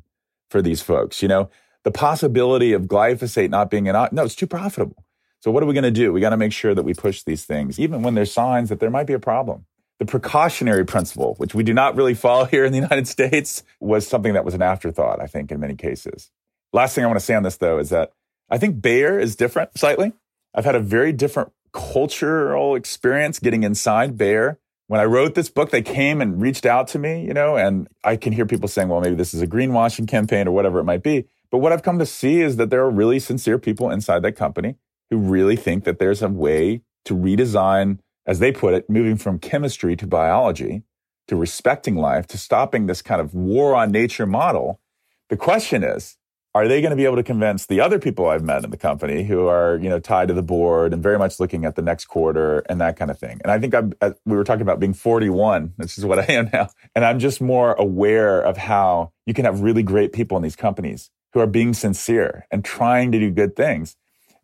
for 0.48 0.62
these 0.62 0.80
folks. 0.80 1.20
You 1.20 1.28
know, 1.28 1.50
the 1.82 1.90
possibility 1.90 2.72
of 2.72 2.84
glyphosate 2.84 3.50
not 3.50 3.70
being 3.70 3.88
an, 3.88 4.08
no, 4.12 4.24
it's 4.24 4.34
too 4.34 4.46
profitable. 4.46 5.03
So 5.44 5.50
what 5.50 5.62
are 5.62 5.66
we 5.66 5.74
going 5.74 5.84
to 5.84 5.90
do? 5.90 6.10
We 6.10 6.22
got 6.22 6.30
to 6.30 6.38
make 6.38 6.54
sure 6.54 6.74
that 6.74 6.84
we 6.84 6.94
push 6.94 7.22
these 7.22 7.44
things, 7.44 7.78
even 7.78 8.00
when 8.00 8.14
there's 8.14 8.32
signs 8.32 8.70
that 8.70 8.80
there 8.80 8.88
might 8.88 9.06
be 9.06 9.12
a 9.12 9.18
problem. 9.18 9.66
The 9.98 10.06
precautionary 10.06 10.86
principle, 10.86 11.34
which 11.36 11.54
we 11.54 11.62
do 11.62 11.74
not 11.74 11.96
really 11.96 12.14
follow 12.14 12.44
here 12.54 12.64
in 12.64 12.72
the 12.72 12.78
United 12.78 13.06
States, 13.06 13.62
was 13.78 14.08
something 14.08 14.32
that 14.32 14.46
was 14.46 14.54
an 14.54 14.62
afterthought, 14.62 15.20
I 15.20 15.26
think, 15.26 15.52
in 15.52 15.60
many 15.60 15.74
cases. 15.74 16.30
Last 16.72 16.94
thing 16.94 17.04
I 17.04 17.08
want 17.08 17.18
to 17.18 17.24
say 17.26 17.34
on 17.34 17.42
this, 17.42 17.58
though, 17.58 17.78
is 17.78 17.90
that 17.90 18.12
I 18.48 18.56
think 18.56 18.80
Bayer 18.80 19.18
is 19.18 19.36
different 19.36 19.76
slightly. 19.76 20.14
I've 20.54 20.64
had 20.64 20.76
a 20.76 20.80
very 20.80 21.12
different 21.12 21.52
cultural 21.74 22.74
experience 22.74 23.38
getting 23.38 23.64
inside 23.64 24.16
Bayer. 24.16 24.58
When 24.86 24.98
I 24.98 25.04
wrote 25.04 25.34
this 25.34 25.50
book, 25.50 25.70
they 25.70 25.82
came 25.82 26.22
and 26.22 26.40
reached 26.40 26.64
out 26.64 26.88
to 26.88 26.98
me, 26.98 27.22
you 27.22 27.34
know, 27.34 27.58
and 27.58 27.86
I 28.02 28.16
can 28.16 28.32
hear 28.32 28.46
people 28.46 28.68
saying, 28.68 28.88
well, 28.88 29.02
maybe 29.02 29.16
this 29.16 29.34
is 29.34 29.42
a 29.42 29.46
greenwashing 29.46 30.08
campaign 30.08 30.48
or 30.48 30.52
whatever 30.52 30.78
it 30.78 30.84
might 30.84 31.02
be. 31.02 31.26
But 31.50 31.58
what 31.58 31.72
I've 31.72 31.82
come 31.82 31.98
to 31.98 32.06
see 32.06 32.40
is 32.40 32.56
that 32.56 32.70
there 32.70 32.80
are 32.80 32.90
really 32.90 33.18
sincere 33.18 33.58
people 33.58 33.90
inside 33.90 34.22
that 34.22 34.36
company 34.36 34.76
who 35.10 35.18
really 35.18 35.56
think 35.56 35.84
that 35.84 35.98
there's 35.98 36.22
a 36.22 36.28
way 36.28 36.82
to 37.04 37.14
redesign, 37.14 37.98
as 38.26 38.38
they 38.38 38.52
put 38.52 38.74
it, 38.74 38.88
moving 38.88 39.16
from 39.16 39.38
chemistry 39.38 39.96
to 39.96 40.06
biology, 40.06 40.82
to 41.28 41.36
respecting 41.36 41.96
life, 41.96 42.26
to 42.28 42.38
stopping 42.38 42.86
this 42.86 43.02
kind 43.02 43.20
of 43.20 43.34
war 43.34 43.74
on 43.74 43.90
nature 43.90 44.26
model. 44.26 44.80
The 45.28 45.36
question 45.36 45.82
is, 45.82 46.16
are 46.56 46.68
they 46.68 46.80
going 46.80 46.90
to 46.90 46.96
be 46.96 47.04
able 47.04 47.16
to 47.16 47.24
convince 47.24 47.66
the 47.66 47.80
other 47.80 47.98
people 47.98 48.28
I've 48.28 48.44
met 48.44 48.62
in 48.62 48.70
the 48.70 48.76
company 48.76 49.24
who 49.24 49.48
are, 49.48 49.76
you 49.76 49.88
know, 49.88 49.98
tied 49.98 50.28
to 50.28 50.34
the 50.34 50.42
board 50.42 50.92
and 50.92 51.02
very 51.02 51.18
much 51.18 51.40
looking 51.40 51.64
at 51.64 51.74
the 51.74 51.82
next 51.82 52.04
quarter 52.04 52.60
and 52.68 52.80
that 52.80 52.96
kind 52.96 53.10
of 53.10 53.18
thing? 53.18 53.40
And 53.42 53.50
I 53.50 53.58
think 53.58 53.74
I'm, 53.74 53.92
uh, 54.00 54.12
we 54.24 54.36
were 54.36 54.44
talking 54.44 54.62
about 54.62 54.78
being 54.78 54.94
41. 54.94 55.74
This 55.78 55.98
is 55.98 56.04
what 56.04 56.20
I 56.20 56.32
am 56.32 56.50
now. 56.52 56.68
And 56.94 57.04
I'm 57.04 57.18
just 57.18 57.40
more 57.40 57.74
aware 57.74 58.40
of 58.40 58.56
how 58.56 59.12
you 59.26 59.34
can 59.34 59.44
have 59.46 59.60
really 59.60 59.82
great 59.82 60.12
people 60.12 60.36
in 60.36 60.44
these 60.44 60.54
companies 60.54 61.10
who 61.32 61.40
are 61.40 61.48
being 61.48 61.74
sincere 61.74 62.46
and 62.52 62.64
trying 62.64 63.10
to 63.10 63.18
do 63.18 63.32
good 63.32 63.56
things. 63.56 63.96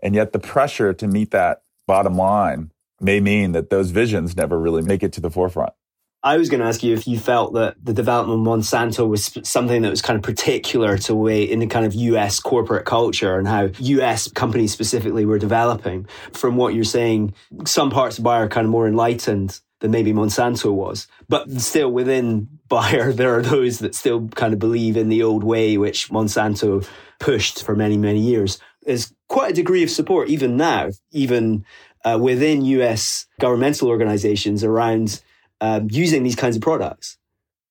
And 0.02 0.14
yet 0.14 0.33
the 0.33 0.38
pressure 0.38 0.92
to 0.95 1.07
meet 1.07 1.30
that 1.30 1.62
bottom 1.87 2.16
line 2.16 2.73
may 3.00 3.21
mean 3.21 3.52
that 3.52 3.71
those 3.71 3.90
visions 3.90 4.37
never 4.37 4.59
really 4.59 4.83
make 4.83 5.02
it 5.02 5.12
to 5.14 5.21
the 5.21 5.30
forefront. 5.30 5.73
I 6.23 6.37
was 6.37 6.50
going 6.50 6.61
to 6.61 6.66
ask 6.66 6.83
you 6.83 6.92
if 6.92 7.09
you 7.09 7.19
felt 7.19 7.54
that 7.54 7.76
the 7.83 7.95
development 7.95 8.40
of 8.40 8.47
Monsanto 8.47 9.09
was 9.09 9.38
something 9.42 9.80
that 9.83 9.88
was 9.88 10.02
kind 10.02 10.19
of 10.19 10.23
particular 10.23 10.99
to 10.99 11.14
way 11.14 11.42
in 11.42 11.61
the 11.61 11.66
kind 11.66 11.87
of 11.87 11.95
US 11.95 12.40
corporate 12.40 12.85
culture 12.85 13.38
and 13.38 13.49
how 13.49 13.71
US 13.78 14.30
companies 14.30 14.73
specifically 14.73 15.25
were 15.25 15.38
developing. 15.38 16.07
From 16.33 16.57
what 16.57 16.75
you're 16.75 16.85
saying, 16.85 17.33
some 17.64 17.90
parts 17.90 18.19
of 18.19 18.25
Bayer 18.25 18.45
are 18.45 18.49
kind 18.49 18.66
of 18.66 18.71
more 18.71 18.87
enlightened 18.87 19.61
than 19.80 19.92
maybe 19.92 20.12
Monsanto 20.12 20.75
was. 20.75 21.09
But 21.30 21.50
still 21.52 21.90
within 21.90 22.49
Bayer, 22.69 23.14
there 23.14 23.35
are 23.38 23.42
those 23.42 23.78
that 23.78 23.95
still 23.95 24.28
kind 24.28 24.52
of 24.52 24.59
believe 24.59 24.99
in 24.99 25.09
the 25.09 25.23
old 25.23 25.42
way, 25.42 25.78
which 25.78 26.11
Monsanto 26.11 26.87
pushed 27.19 27.64
for 27.64 27.75
many, 27.75 27.97
many 27.97 28.21
years. 28.21 28.59
There's 28.83 29.12
quite 29.30 29.52
a 29.52 29.54
degree 29.54 29.82
of 29.82 29.90
support 29.90 30.28
even 30.28 30.56
now, 30.56 30.90
even 31.12 31.64
uh, 32.04 32.18
within 32.20 32.62
US 32.64 33.26
governmental 33.38 33.88
organizations 33.88 34.62
around 34.62 35.22
um, 35.60 35.88
using 35.90 36.25
these 36.25 36.34
kinds 36.34 36.56
of 36.56 36.62
products. 36.62 37.16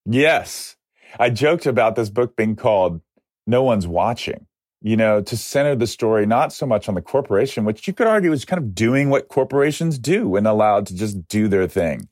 Yes. 0.05 0.77
I 1.19 1.29
joked 1.29 1.65
about 1.65 1.95
this 1.95 2.09
book 2.09 2.35
being 2.35 2.55
called 2.55 3.01
No 3.45 3.61
One's 3.61 3.87
Watching, 3.87 4.47
you 4.81 4.95
know, 4.95 5.21
to 5.21 5.35
center 5.35 5.75
the 5.75 5.87
story 5.87 6.25
not 6.25 6.53
so 6.53 6.65
much 6.65 6.87
on 6.87 6.95
the 6.95 7.01
corporation, 7.01 7.65
which 7.65 7.87
you 7.87 7.93
could 7.93 8.07
argue 8.07 8.31
is 8.31 8.45
kind 8.45 8.61
of 8.61 8.73
doing 8.73 9.09
what 9.09 9.27
corporations 9.27 9.99
do 9.99 10.37
and 10.37 10.47
allowed 10.47 10.85
to 10.87 10.95
just 10.95 11.27
do 11.27 11.47
their 11.47 11.67
thing. 11.67 12.07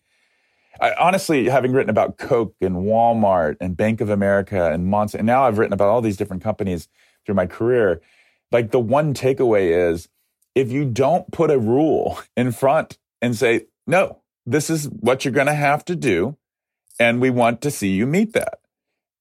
I, 0.81 0.93
honestly, 0.99 1.47
having 1.47 1.71
written 1.71 1.89
about 1.89 2.17
Coke 2.17 2.55
and 2.59 2.75
Walmart 2.75 3.55
and 3.61 3.77
Bank 3.77 4.01
of 4.01 4.09
America 4.09 4.71
and 4.71 4.87
Monsanto, 4.87 5.19
and 5.19 5.25
now 5.25 5.43
I've 5.43 5.57
written 5.57 5.73
about 5.73 5.87
all 5.87 6.01
these 6.01 6.17
different 6.17 6.43
companies 6.43 6.89
through 7.25 7.35
my 7.35 7.45
career, 7.45 8.01
like 8.51 8.71
the 8.71 8.79
one 8.79 9.13
takeaway 9.13 9.91
is 9.91 10.07
if 10.55 10.71
you 10.71 10.85
don't 10.85 11.31
put 11.31 11.51
a 11.51 11.59
rule 11.59 12.19
in 12.35 12.51
front 12.51 12.97
and 13.21 13.35
say, 13.35 13.67
no, 13.85 14.21
this 14.45 14.69
is 14.69 14.85
what 14.85 15.23
you're 15.23 15.33
going 15.33 15.47
to 15.47 15.53
have 15.53 15.85
to 15.85 15.95
do, 15.95 16.37
and 16.99 17.21
we 17.21 17.29
want 17.29 17.61
to 17.61 17.71
see 17.71 17.89
you 17.89 18.07
meet 18.07 18.33
that. 18.33 18.59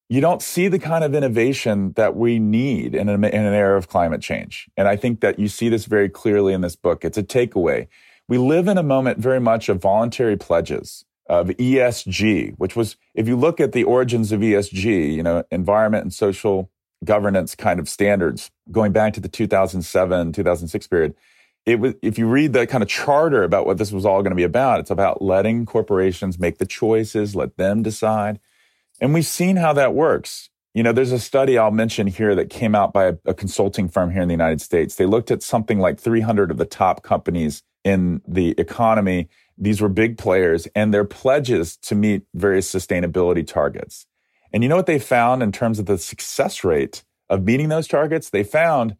You 0.08 0.20
don't 0.20 0.40
see 0.40 0.68
the 0.68 0.78
kind 0.78 1.02
of 1.02 1.14
innovation 1.14 1.92
that 1.96 2.14
we 2.14 2.38
need 2.38 2.94
in, 2.94 3.08
a, 3.08 3.14
in 3.14 3.24
an 3.24 3.54
era 3.54 3.76
of 3.76 3.88
climate 3.88 4.22
change. 4.22 4.68
And 4.76 4.86
I 4.86 4.94
think 4.94 5.20
that 5.20 5.38
you 5.38 5.48
see 5.48 5.68
this 5.68 5.86
very 5.86 6.08
clearly 6.08 6.52
in 6.52 6.60
this 6.60 6.76
book. 6.76 7.04
It's 7.04 7.18
a 7.18 7.24
takeaway. 7.24 7.88
We 8.28 8.38
live 8.38 8.68
in 8.68 8.78
a 8.78 8.84
moment 8.84 9.18
very 9.18 9.40
much 9.40 9.68
of 9.68 9.82
voluntary 9.82 10.36
pledges 10.36 11.04
of 11.28 11.48
ESG, 11.48 12.54
which 12.56 12.76
was, 12.76 12.96
if 13.14 13.26
you 13.26 13.36
look 13.36 13.60
at 13.60 13.72
the 13.72 13.82
origins 13.82 14.30
of 14.30 14.40
ESG, 14.40 15.12
you 15.12 15.24
know, 15.24 15.42
environment 15.50 16.04
and 16.04 16.14
social 16.14 16.70
governance 17.04 17.54
kind 17.54 17.78
of 17.78 17.88
standards 17.88 18.50
going 18.70 18.92
back 18.92 19.12
to 19.14 19.20
the 19.20 19.28
2007, 19.28 20.32
2006 20.32 20.86
period. 20.86 21.14
It 21.64 21.80
was, 21.80 21.94
if 22.00 22.18
you 22.18 22.28
read 22.28 22.52
the 22.52 22.66
kind 22.66 22.82
of 22.82 22.88
charter 22.88 23.42
about 23.42 23.66
what 23.66 23.78
this 23.78 23.90
was 23.90 24.06
all 24.06 24.22
going 24.22 24.30
to 24.30 24.36
be 24.36 24.44
about, 24.44 24.80
it's 24.80 24.90
about 24.90 25.20
letting 25.20 25.66
corporations 25.66 26.38
make 26.38 26.58
the 26.58 26.66
choices, 26.66 27.34
let 27.34 27.56
them 27.56 27.82
decide. 27.82 28.38
And 29.00 29.12
we've 29.12 29.26
seen 29.26 29.56
how 29.56 29.72
that 29.72 29.94
works. 29.94 30.48
You 30.74 30.82
know, 30.82 30.92
there's 30.92 31.12
a 31.12 31.18
study 31.18 31.58
I'll 31.58 31.70
mention 31.70 32.06
here 32.06 32.34
that 32.34 32.50
came 32.50 32.74
out 32.74 32.92
by 32.92 33.06
a, 33.06 33.14
a 33.24 33.34
consulting 33.34 33.88
firm 33.88 34.10
here 34.10 34.22
in 34.22 34.28
the 34.28 34.34
United 34.34 34.60
States. 34.60 34.94
They 34.94 35.06
looked 35.06 35.30
at 35.30 35.42
something 35.42 35.78
like 35.80 35.98
300 35.98 36.50
of 36.50 36.58
the 36.58 36.66
top 36.66 37.02
companies 37.02 37.62
in 37.82 38.20
the 38.28 38.54
economy. 38.58 39.28
These 39.58 39.80
were 39.80 39.88
big 39.88 40.18
players 40.18 40.68
and 40.74 40.92
their 40.92 41.04
pledges 41.04 41.76
to 41.78 41.94
meet 41.94 42.22
various 42.34 42.72
sustainability 42.72 43.46
targets. 43.46 44.06
And 44.52 44.62
you 44.62 44.68
know 44.68 44.76
what 44.76 44.86
they 44.86 44.98
found 44.98 45.42
in 45.42 45.52
terms 45.52 45.78
of 45.78 45.86
the 45.86 45.98
success 45.98 46.64
rate 46.64 47.04
of 47.28 47.44
meeting 47.44 47.68
those 47.68 47.88
targets? 47.88 48.30
They 48.30 48.44
found 48.44 48.96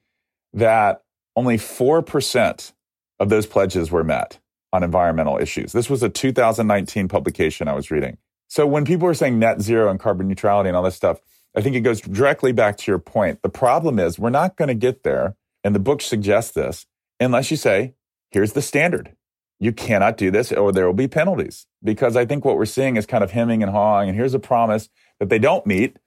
that 0.53 1.03
only 1.35 1.57
4% 1.57 2.73
of 3.19 3.29
those 3.29 3.47
pledges 3.47 3.91
were 3.91 4.05
met 4.05 4.39
on 4.73 4.83
environmental 4.83 5.39
issues. 5.39 5.73
This 5.73 5.89
was 5.89 6.03
a 6.03 6.09
2019 6.09 7.09
publication 7.09 7.69
I 7.69 7.75
was 7.75 7.91
reading. 7.91 8.19
So 8.49 8.67
when 8.67 8.85
people 8.85 9.09
are 9.09 9.15
saying 9.15 9.39
net 9.39 9.61
zero 9.61 9.91
and 9.91 9.99
carbon 9.99 10.29
neutrality 10.29 10.69
and 10.69 10.77
all 10.77 10.83
this 10.83 10.97
stuff, 10.97 11.21
I 11.57 11.63
think 11.63 11.75
it 11.75 11.81
goes 11.81 12.01
directly 12.01 12.53
back 12.53 12.77
to 12.79 12.91
your 12.91 12.99
point. 12.99 13.43
The 13.43 13.49
problem 13.49 13.99
is 13.99 14.19
we're 14.19 14.31
not 14.31 14.57
going 14.57 14.69
to 14.69 14.75
get 14.75 15.03
there, 15.03 15.37
and 15.65 15.75
the 15.75 15.81
book 15.81 16.03
suggests 16.03 16.53
this, 16.53 16.87
unless 17.19 17.51
you 17.51 17.57
say, 17.57 17.95
here's 18.31 18.53
the 18.53 18.63
standard. 18.63 19.17
You 19.59 19.73
cannot 19.73 20.19
do 20.19 20.31
this 20.31 20.53
or 20.53 20.71
there 20.71 20.87
will 20.87 20.93
be 20.93 21.09
penalties. 21.09 21.67
Because 21.83 22.15
I 22.15 22.27
think 22.27 22.45
what 22.45 22.57
we're 22.57 22.67
seeing 22.67 22.97
is 22.97 23.07
kind 23.07 23.25
of 23.25 23.31
hemming 23.31 23.63
and 23.63 23.73
hawing, 23.73 24.09
and 24.11 24.17
here's 24.17 24.35
a 24.35 24.39
promise 24.39 24.91
that 25.21 25.29
they 25.29 25.39
don't 25.39 25.67
meet. 25.67 25.99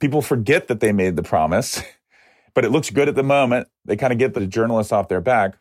People 0.00 0.22
forget 0.22 0.68
that 0.68 0.80
they 0.80 0.92
made 0.92 1.16
the 1.16 1.22
promise, 1.22 1.82
but 2.54 2.64
it 2.64 2.70
looks 2.70 2.90
good 2.90 3.08
at 3.08 3.14
the 3.14 3.22
moment. 3.22 3.68
They 3.84 3.96
kind 3.96 4.12
of 4.12 4.18
get 4.18 4.34
the 4.34 4.46
journalists 4.46 4.92
off 4.92 5.08
their 5.08 5.20
back. 5.20 5.56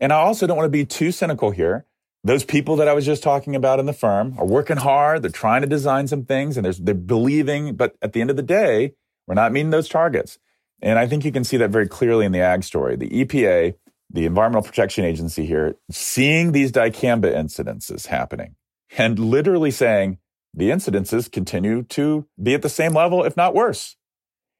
And 0.00 0.12
I 0.12 0.16
also 0.16 0.46
don't 0.46 0.56
want 0.56 0.66
to 0.66 0.70
be 0.70 0.84
too 0.84 1.12
cynical 1.12 1.50
here. 1.50 1.86
Those 2.24 2.44
people 2.44 2.76
that 2.76 2.88
I 2.88 2.92
was 2.92 3.04
just 3.04 3.22
talking 3.22 3.56
about 3.56 3.80
in 3.80 3.86
the 3.86 3.92
firm 3.92 4.36
are 4.38 4.46
working 4.46 4.76
hard. 4.76 5.22
They're 5.22 5.30
trying 5.30 5.62
to 5.62 5.66
design 5.66 6.06
some 6.06 6.24
things 6.24 6.56
and 6.56 6.66
they're 6.66 6.94
believing, 6.94 7.74
but 7.74 7.96
at 8.00 8.12
the 8.12 8.20
end 8.20 8.30
of 8.30 8.36
the 8.36 8.42
day, 8.42 8.94
we're 9.26 9.34
not 9.34 9.52
meeting 9.52 9.70
those 9.70 9.88
targets. 9.88 10.38
And 10.80 10.98
I 10.98 11.06
think 11.06 11.24
you 11.24 11.32
can 11.32 11.44
see 11.44 11.56
that 11.58 11.70
very 11.70 11.88
clearly 11.88 12.26
in 12.26 12.32
the 12.32 12.40
ag 12.40 12.64
story. 12.64 12.96
The 12.96 13.08
EPA, 13.08 13.74
the 14.10 14.26
Environmental 14.26 14.62
Protection 14.62 15.04
Agency 15.04 15.46
here, 15.46 15.76
seeing 15.90 16.52
these 16.52 16.70
dicamba 16.70 17.34
incidences 17.34 18.06
happening 18.06 18.56
and 18.98 19.18
literally 19.18 19.70
saying 19.70 20.18
the 20.54 20.70
incidences 20.70 21.30
continue 21.30 21.82
to 21.84 22.26
be 22.42 22.54
at 22.54 22.62
the 22.62 22.68
same 22.68 22.92
level, 22.92 23.24
if 23.24 23.36
not 23.36 23.54
worse. 23.54 23.96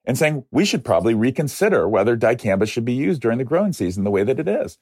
And 0.05 0.19
saying 0.19 0.45
we 0.51 0.65
should 0.65 0.85
probably 0.85 1.15
reconsider 1.15 1.89
whether 1.89 2.17
dicamba 2.17 2.69
should 2.69 2.85
be 2.85 2.93
used 2.93 3.21
during 3.21 3.39
the 3.39 3.45
growing 3.45 3.73
season 3.73 4.05
the 4.05 4.11
way 4.11 4.25
that 4.25 4.41
it 4.41 4.49
is. 4.49 4.79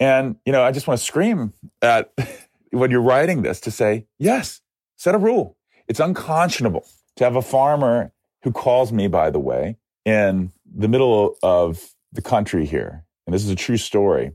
And, 0.00 0.36
you 0.46 0.52
know, 0.52 0.62
I 0.62 0.72
just 0.72 0.86
want 0.86 0.98
to 0.98 1.04
scream 1.04 1.52
at 1.80 2.12
when 2.70 2.90
you're 2.90 3.02
writing 3.02 3.42
this 3.42 3.60
to 3.60 3.70
say, 3.70 4.06
yes, 4.18 4.60
set 4.96 5.14
a 5.14 5.18
rule. 5.18 5.56
It's 5.88 6.00
unconscionable 6.00 6.86
to 7.16 7.24
have 7.24 7.36
a 7.36 7.42
farmer 7.42 8.12
who 8.42 8.52
calls 8.52 8.92
me, 8.92 9.08
by 9.08 9.30
the 9.30 9.38
way, 9.38 9.76
in 10.04 10.52
the 10.64 10.88
middle 10.88 11.36
of 11.42 11.92
the 12.12 12.22
country 12.22 12.66
here. 12.66 13.04
And 13.26 13.34
this 13.34 13.44
is 13.44 13.50
a 13.50 13.56
true 13.56 13.76
story. 13.76 14.32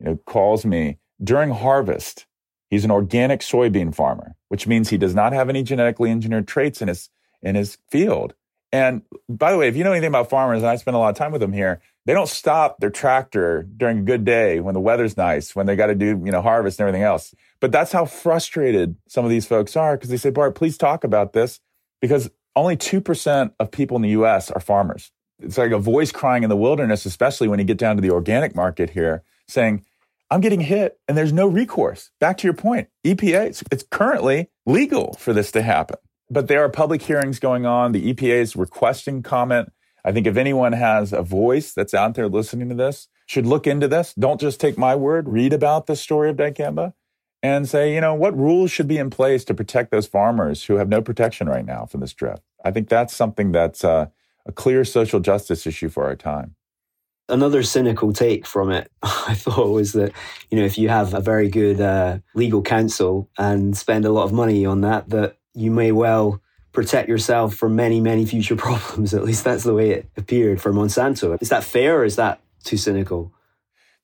You 0.00 0.06
know, 0.06 0.16
calls 0.26 0.64
me 0.64 0.98
during 1.22 1.50
harvest. 1.50 2.25
He's 2.68 2.84
an 2.84 2.90
organic 2.90 3.40
soybean 3.40 3.94
farmer, 3.94 4.34
which 4.48 4.66
means 4.66 4.88
he 4.88 4.98
does 4.98 5.14
not 5.14 5.32
have 5.32 5.48
any 5.48 5.62
genetically 5.62 6.10
engineered 6.10 6.48
traits 6.48 6.82
in 6.82 6.88
his 6.88 7.10
in 7.42 7.54
his 7.54 7.78
field. 7.90 8.34
And 8.72 9.02
by 9.28 9.52
the 9.52 9.58
way, 9.58 9.68
if 9.68 9.76
you 9.76 9.84
know 9.84 9.92
anything 9.92 10.08
about 10.08 10.28
farmers, 10.28 10.62
and 10.62 10.68
I 10.68 10.76
spend 10.76 10.96
a 10.96 10.98
lot 10.98 11.10
of 11.10 11.16
time 11.16 11.32
with 11.32 11.40
them 11.40 11.52
here, 11.52 11.80
they 12.04 12.12
don't 12.12 12.28
stop 12.28 12.78
their 12.78 12.90
tractor 12.90 13.62
during 13.76 14.00
a 14.00 14.02
good 14.02 14.24
day 14.24 14.60
when 14.60 14.74
the 14.74 14.80
weather's 14.80 15.16
nice, 15.16 15.54
when 15.54 15.66
they 15.66 15.76
got 15.76 15.86
to 15.86 15.94
do, 15.94 16.20
you 16.24 16.32
know, 16.32 16.42
harvest 16.42 16.78
and 16.78 16.88
everything 16.88 17.04
else. 17.04 17.34
But 17.60 17.72
that's 17.72 17.92
how 17.92 18.04
frustrated 18.04 18.96
some 19.08 19.24
of 19.24 19.30
these 19.30 19.46
folks 19.46 19.76
are 19.76 19.96
because 19.96 20.10
they 20.10 20.16
say, 20.16 20.30
Bart, 20.30 20.54
please 20.54 20.76
talk 20.76 21.04
about 21.04 21.32
this 21.32 21.60
because 22.00 22.30
only 22.54 22.76
2% 22.76 23.52
of 23.58 23.70
people 23.70 23.96
in 23.96 24.02
the 24.02 24.10
US 24.10 24.50
are 24.50 24.60
farmers. 24.60 25.10
It's 25.40 25.58
like 25.58 25.72
a 25.72 25.78
voice 25.78 26.12
crying 26.12 26.42
in 26.42 26.48
the 26.48 26.56
wilderness, 26.56 27.06
especially 27.06 27.48
when 27.48 27.58
you 27.58 27.64
get 27.64 27.78
down 27.78 27.96
to 27.96 28.02
the 28.02 28.10
organic 28.10 28.54
market 28.54 28.90
here, 28.90 29.22
saying, 29.48 29.84
I'm 30.30 30.40
getting 30.40 30.60
hit 30.60 30.98
and 31.06 31.16
there's 31.16 31.32
no 31.32 31.46
recourse. 31.46 32.10
Back 32.18 32.38
to 32.38 32.46
your 32.46 32.54
point, 32.54 32.88
EPA, 33.04 33.46
it's, 33.46 33.64
it's 33.70 33.84
currently 33.90 34.50
legal 34.64 35.14
for 35.14 35.32
this 35.32 35.52
to 35.52 35.62
happen. 35.62 35.98
But 36.28 36.48
there 36.48 36.64
are 36.64 36.68
public 36.68 37.02
hearings 37.02 37.38
going 37.38 37.66
on. 37.66 37.92
The 37.92 38.12
EPA 38.12 38.40
is 38.40 38.56
requesting 38.56 39.22
comment. 39.22 39.72
I 40.04 40.12
think 40.12 40.26
if 40.26 40.36
anyone 40.36 40.72
has 40.72 41.12
a 41.12 41.22
voice 41.22 41.72
that's 41.72 41.94
out 41.94 42.14
there 42.14 42.28
listening 42.28 42.68
to 42.68 42.74
this, 42.74 43.08
should 43.26 43.46
look 43.46 43.66
into 43.66 43.88
this. 43.88 44.14
Don't 44.14 44.40
just 44.40 44.60
take 44.60 44.76
my 44.76 44.94
word. 44.96 45.28
Read 45.28 45.52
about 45.52 45.86
the 45.86 45.96
story 45.96 46.30
of 46.30 46.36
dicamba 46.36 46.94
and 47.42 47.68
say, 47.68 47.94
you 47.94 48.00
know, 48.00 48.14
what 48.14 48.36
rules 48.36 48.72
should 48.72 48.88
be 48.88 48.98
in 48.98 49.10
place 49.10 49.44
to 49.44 49.54
protect 49.54 49.92
those 49.92 50.06
farmers 50.06 50.64
who 50.64 50.76
have 50.76 50.88
no 50.88 51.00
protection 51.00 51.48
right 51.48 51.64
now 51.64 51.86
from 51.86 52.00
this 52.00 52.12
drift. 52.12 52.42
I 52.64 52.72
think 52.72 52.88
that's 52.88 53.14
something 53.14 53.52
that's 53.52 53.84
uh, 53.84 54.06
a 54.44 54.52
clear 54.52 54.84
social 54.84 55.20
justice 55.20 55.66
issue 55.66 55.88
for 55.88 56.04
our 56.04 56.16
time. 56.16 56.55
Another 57.28 57.62
cynical 57.62 58.12
take 58.12 58.46
from 58.46 58.70
it, 58.70 58.90
I 59.02 59.34
thought, 59.34 59.70
was 59.72 59.92
that 59.92 60.12
you 60.50 60.58
know 60.58 60.64
if 60.64 60.78
you 60.78 60.88
have 60.88 61.14
a 61.14 61.20
very 61.20 61.48
good 61.48 61.80
uh, 61.80 62.18
legal 62.34 62.62
counsel 62.62 63.28
and 63.36 63.76
spend 63.76 64.04
a 64.04 64.12
lot 64.12 64.24
of 64.24 64.32
money 64.32 64.64
on 64.64 64.82
that, 64.82 65.08
that 65.10 65.36
you 65.54 65.70
may 65.70 65.92
well 65.92 66.40
protect 66.72 67.08
yourself 67.08 67.54
from 67.54 67.74
many, 67.74 68.00
many 68.00 68.26
future 68.26 68.54
problems. 68.66 69.14
At 69.14 69.24
least 69.24 69.42
that's 69.42 69.64
the 69.64 69.74
way 69.74 69.90
it 69.90 70.10
appeared 70.16 70.60
for 70.60 70.72
Monsanto. 70.72 71.36
Is 71.40 71.48
that 71.48 71.64
fair 71.64 72.00
or 72.00 72.04
is 72.04 72.16
that 72.16 72.40
too 72.64 72.76
cynical? 72.76 73.32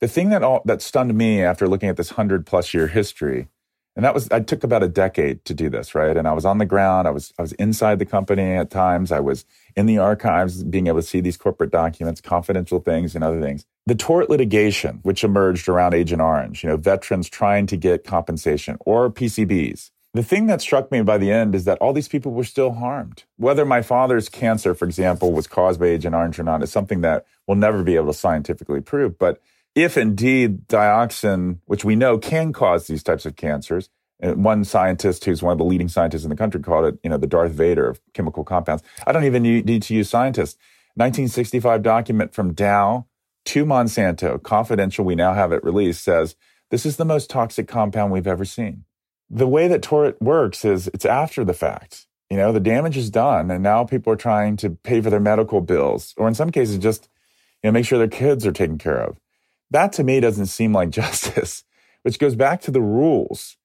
The 0.01 0.09
thing 0.09 0.31
that 0.31 0.43
all, 0.43 0.63
that 0.65 0.83
stunned 0.83 1.15
me 1.15 1.43
after 1.43 1.69
looking 1.69 1.89
at 1.89 1.97
this 1.97 2.11
hundred 2.11 2.45
plus 2.45 2.75
year 2.75 2.89
history, 2.89 3.49
and 3.95 4.05
that 4.05 4.15
was 4.15 4.31
I 4.31 4.41
took 4.41 4.65
about 4.65 4.83
a 4.83 4.89
decade 4.89 5.45
to 5.45 5.55
do 5.55 5.69
this, 5.69 5.95
right? 5.95 6.17
And 6.17 6.27
I 6.27 6.33
was 6.33 6.45
on 6.45 6.59
the 6.59 6.67
ground. 6.67 7.07
I 7.07 7.11
was 7.11 7.33
I 7.39 7.43
was 7.43 7.53
inside 7.53 7.99
the 7.99 8.07
company 8.07 8.55
at 8.55 8.71
times. 8.71 9.13
I 9.13 9.21
was 9.21 9.45
in 9.77 9.87
the 9.87 9.99
archives, 9.99 10.65
being 10.65 10.87
able 10.87 11.01
to 11.01 11.07
see 11.07 11.21
these 11.21 11.37
corporate 11.37 11.71
documents, 11.71 12.21
confidential 12.21 12.81
things, 12.81 13.15
and 13.15 13.23
other 13.23 13.41
things. 13.41 13.65
The 13.87 13.95
tort 13.95 14.31
litigation, 14.31 15.01
which 15.03 15.25
emerged 15.25 15.69
around 15.69 15.95
Agent 15.95 16.23
Orange, 16.23 16.63
you 16.63 16.71
know, 16.71 16.77
veterans 16.77 17.29
trying 17.29 17.67
to 17.67 17.77
get 17.77 18.05
compensation 18.05 18.77
or 18.81 19.11
PCBs 19.11 19.91
the 20.15 20.23
thing 20.23 20.47
that 20.47 20.61
struck 20.61 20.93
me 20.93 21.01
by 21.01 21.17
the 21.17 21.31
end 21.31 21.55
is 21.55 21.65
that 21.65 21.79
all 21.79 21.95
these 21.95 22.09
people 22.09 22.33
were 22.33 22.45
still 22.45 22.73
harmed. 22.73 23.25
Whether 23.37 23.65
my 23.65 23.81
father's 23.81 24.29
cancer, 24.29 24.75
for 24.75 24.85
example, 24.85 25.33
was 25.33 25.47
caused 25.47 25.81
by 25.81 25.87
Agent 25.87 26.15
Orange 26.15 26.39
or 26.39 26.43
not 26.43 26.63
is 26.63 26.71
something 26.71 27.01
that 27.01 27.25
we'll 27.47 27.57
never 27.57 27.83
be 27.83 27.97
able 27.97 28.13
to 28.13 28.19
scientifically 28.19 28.83
prove. 28.83 29.19
But 29.19 29.41
if 29.75 29.97
indeed 29.97 30.69
dioxin, 30.69 31.59
which 31.67 31.85
we 31.85 31.97
know 31.97 32.19
can 32.19 32.53
cause 32.53 32.87
these 32.87 33.03
types 33.03 33.27
of 33.27 33.37
cancers, 33.37 33.89
one 34.21 34.65
scientist 34.65 35.25
who's 35.25 35.43
one 35.43 35.53
of 35.53 35.59
the 35.59 35.65
leading 35.65 35.89
scientists 35.89 36.25
in 36.25 36.31
the 36.31 36.37
country 36.37 36.61
called 36.61 36.85
it, 36.85 36.99
you 37.03 37.11
know, 37.11 37.17
the 37.17 37.27
Darth 37.27 37.53
Vader 37.53 37.89
of 37.89 38.01
chemical 38.15 38.45
compounds. 38.45 38.83
I 39.07 39.13
don't 39.13 39.25
even 39.25 39.43
need 39.43 39.83
to 39.83 39.95
use 39.95 40.09
scientists. 40.09 40.57
1965 40.95 41.83
document 41.83 42.35
from 42.35 42.53
Dow 42.53 43.07
to 43.47 43.65
Monsanto, 43.65 44.41
confidential, 44.41 45.05
we 45.05 45.15
now 45.15 45.35
have 45.35 45.53
it 45.53 45.65
released, 45.65 46.05
says 46.05 46.37
this 46.71 46.87
is 46.87 46.97
the 46.97 47.05
most 47.05 47.31
toxic 47.31 47.67
compound 47.67 48.13
we've 48.13 48.27
ever 48.27 48.45
seen 48.45 48.85
the 49.33 49.49
way 49.49 49.67
that 49.67 49.83
tort 49.83 50.21
works 50.21 50.65
is 50.65 50.89
it's 50.89 51.07
after 51.07 51.43
the 51.43 51.55
fact. 51.55 52.07
You 52.29 52.37
know, 52.37 52.53
the 52.53 52.61
damage 52.61 52.97
is 52.97 53.11
done, 53.11 53.51
and 53.51 53.63
now 53.63 53.85
people 53.85 54.13
are 54.13 54.17
trying 54.17 54.57
to 54.59 54.71
pay 54.71 55.01
for 55.01 55.11
their 55.11 55.21
medical 55.21 55.61
bills, 55.61 56.15
or 56.17 56.29
in 56.29 56.35
some 56.35 56.51
cases, 56.51 56.79
just 56.79 57.09
you 57.63 57.69
know, 57.69 57.73
make 57.73 57.87
sure 57.87 57.99
their 57.99 58.09
kids 58.09 58.47
are 58.47 58.53
taken 58.53 58.79
care 58.79 58.99
of. 58.99 59.19
That 59.73 59.93
to 59.95 60.05
me 60.05 60.21
doesn't 60.21 60.47
seem 60.47 60.73
like 60.73 60.91
justice, 61.03 61.65
which 62.03 62.19
goes 62.19 62.37
back 62.37 62.61
to 62.63 62.71
the 62.71 62.83
rules. 62.83 63.57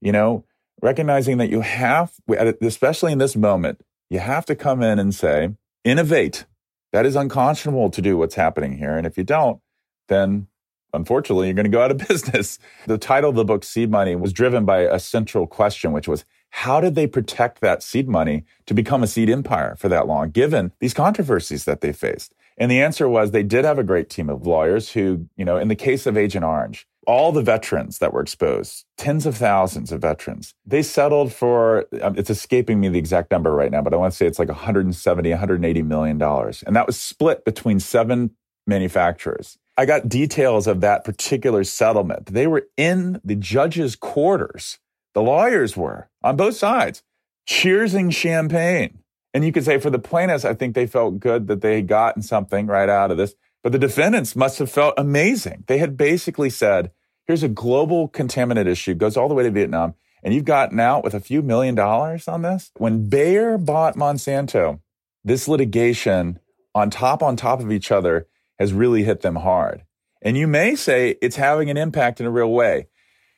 You 0.00 0.12
know, 0.12 0.44
recognizing 0.82 1.38
that 1.38 1.50
you 1.50 1.62
have, 1.62 2.12
especially 2.60 3.12
in 3.12 3.18
this 3.18 3.34
moment, 3.34 3.80
you 4.10 4.18
have 4.18 4.44
to 4.46 4.54
come 4.54 4.82
in 4.82 4.98
and 4.98 5.14
say, 5.14 5.50
innovate. 5.82 6.44
That 6.92 7.06
is 7.06 7.16
unconscionable 7.16 7.90
to 7.90 8.02
do 8.02 8.16
what's 8.16 8.34
happening 8.34 8.76
here. 8.76 8.96
And 8.96 9.06
if 9.06 9.16
you 9.18 9.24
don't, 9.24 9.60
then 10.08 10.46
unfortunately, 10.92 11.48
you're 11.48 11.54
going 11.54 11.64
to 11.64 11.70
go 11.70 11.82
out 11.82 11.90
of 11.90 11.98
business. 12.08 12.58
The 12.86 12.98
title 12.98 13.30
of 13.30 13.36
the 13.36 13.44
book, 13.44 13.64
Seed 13.64 13.90
Money, 13.90 14.14
was 14.14 14.32
driven 14.32 14.64
by 14.64 14.80
a 14.80 14.98
central 14.98 15.46
question, 15.46 15.92
which 15.92 16.06
was 16.06 16.24
how 16.50 16.80
did 16.80 16.94
they 16.94 17.06
protect 17.06 17.60
that 17.60 17.82
seed 17.82 18.08
money 18.08 18.44
to 18.66 18.74
become 18.74 19.02
a 19.02 19.08
seed 19.08 19.28
empire 19.28 19.74
for 19.76 19.88
that 19.88 20.06
long, 20.06 20.30
given 20.30 20.72
these 20.78 20.94
controversies 20.94 21.64
that 21.64 21.80
they 21.80 21.92
faced? 21.92 22.32
And 22.56 22.70
the 22.70 22.80
answer 22.80 23.08
was 23.08 23.30
they 23.30 23.42
did 23.42 23.64
have 23.64 23.78
a 23.78 23.84
great 23.84 24.08
team 24.08 24.30
of 24.30 24.46
lawyers 24.46 24.92
who, 24.92 25.28
you 25.36 25.44
know, 25.44 25.56
in 25.56 25.68
the 25.68 25.74
case 25.74 26.06
of 26.06 26.16
Agent 26.16 26.44
Orange, 26.44 26.86
all 27.06 27.32
the 27.32 27.42
veterans 27.42 27.98
that 27.98 28.12
were 28.12 28.22
exposed, 28.22 28.84
tens 28.96 29.26
of 29.26 29.36
thousands 29.36 29.92
of 29.92 30.00
veterans, 30.00 30.54
they 30.64 30.82
settled 30.82 31.32
for, 31.32 31.86
um, 32.00 32.16
it's 32.16 32.30
escaping 32.30 32.80
me 32.80 32.88
the 32.88 32.98
exact 32.98 33.30
number 33.30 33.52
right 33.52 33.70
now, 33.70 33.82
but 33.82 33.92
I 33.92 33.96
want 33.96 34.12
to 34.12 34.16
say 34.16 34.26
it's 34.26 34.38
like 34.38 34.48
170, 34.48 35.30
180 35.30 35.82
million 35.82 36.18
dollars. 36.18 36.62
And 36.66 36.74
that 36.76 36.86
was 36.86 36.98
split 36.98 37.44
between 37.44 37.80
seven 37.80 38.30
manufacturers. 38.66 39.58
I 39.76 39.86
got 39.86 40.08
details 40.08 40.66
of 40.66 40.80
that 40.82 41.04
particular 41.04 41.64
settlement. 41.64 42.26
They 42.26 42.46
were 42.46 42.68
in 42.76 43.20
the 43.24 43.34
judge's 43.34 43.96
quarters. 43.96 44.78
The 45.14 45.22
lawyers 45.22 45.76
were 45.76 46.08
on 46.22 46.36
both 46.36 46.56
sides, 46.56 47.02
cheersing 47.48 48.12
champagne. 48.12 49.00
And 49.34 49.44
you 49.44 49.52
could 49.52 49.64
say 49.64 49.78
for 49.78 49.90
the 49.90 49.98
plaintiffs, 49.98 50.44
I 50.44 50.54
think 50.54 50.74
they 50.74 50.86
felt 50.86 51.18
good 51.18 51.48
that 51.48 51.60
they 51.60 51.74
had 51.74 51.88
gotten 51.88 52.22
something 52.22 52.66
right 52.66 52.88
out 52.88 53.10
of 53.10 53.16
this. 53.16 53.34
But 53.64 53.72
the 53.72 53.78
defendants 53.78 54.36
must 54.36 54.60
have 54.60 54.70
felt 54.70 54.94
amazing. 54.96 55.64
They 55.66 55.78
had 55.78 55.96
basically 55.96 56.50
said, 56.50 56.92
here's 57.26 57.42
a 57.42 57.48
global 57.48 58.08
contaminant 58.08 58.66
issue, 58.66 58.94
goes 58.94 59.16
all 59.16 59.28
the 59.28 59.34
way 59.34 59.42
to 59.42 59.50
Vietnam, 59.50 59.94
and 60.22 60.32
you've 60.32 60.44
gotten 60.44 60.78
out 60.78 61.02
with 61.02 61.14
a 61.14 61.20
few 61.20 61.42
million 61.42 61.74
dollars 61.74 62.28
on 62.28 62.42
this. 62.42 62.70
When 62.76 63.08
Bayer 63.08 63.58
bought 63.58 63.96
Monsanto, 63.96 64.80
this 65.24 65.48
litigation 65.48 66.38
on 66.74 66.90
top 66.90 67.22
on 67.22 67.36
top 67.36 67.60
of 67.60 67.72
each 67.72 67.90
other 67.90 68.28
has 68.58 68.72
really 68.72 69.02
hit 69.02 69.22
them 69.22 69.36
hard. 69.36 69.82
And 70.22 70.36
you 70.36 70.46
may 70.46 70.76
say 70.76 71.16
it's 71.20 71.36
having 71.36 71.70
an 71.70 71.76
impact 71.76 72.20
in 72.20 72.26
a 72.26 72.30
real 72.30 72.50
way. 72.50 72.86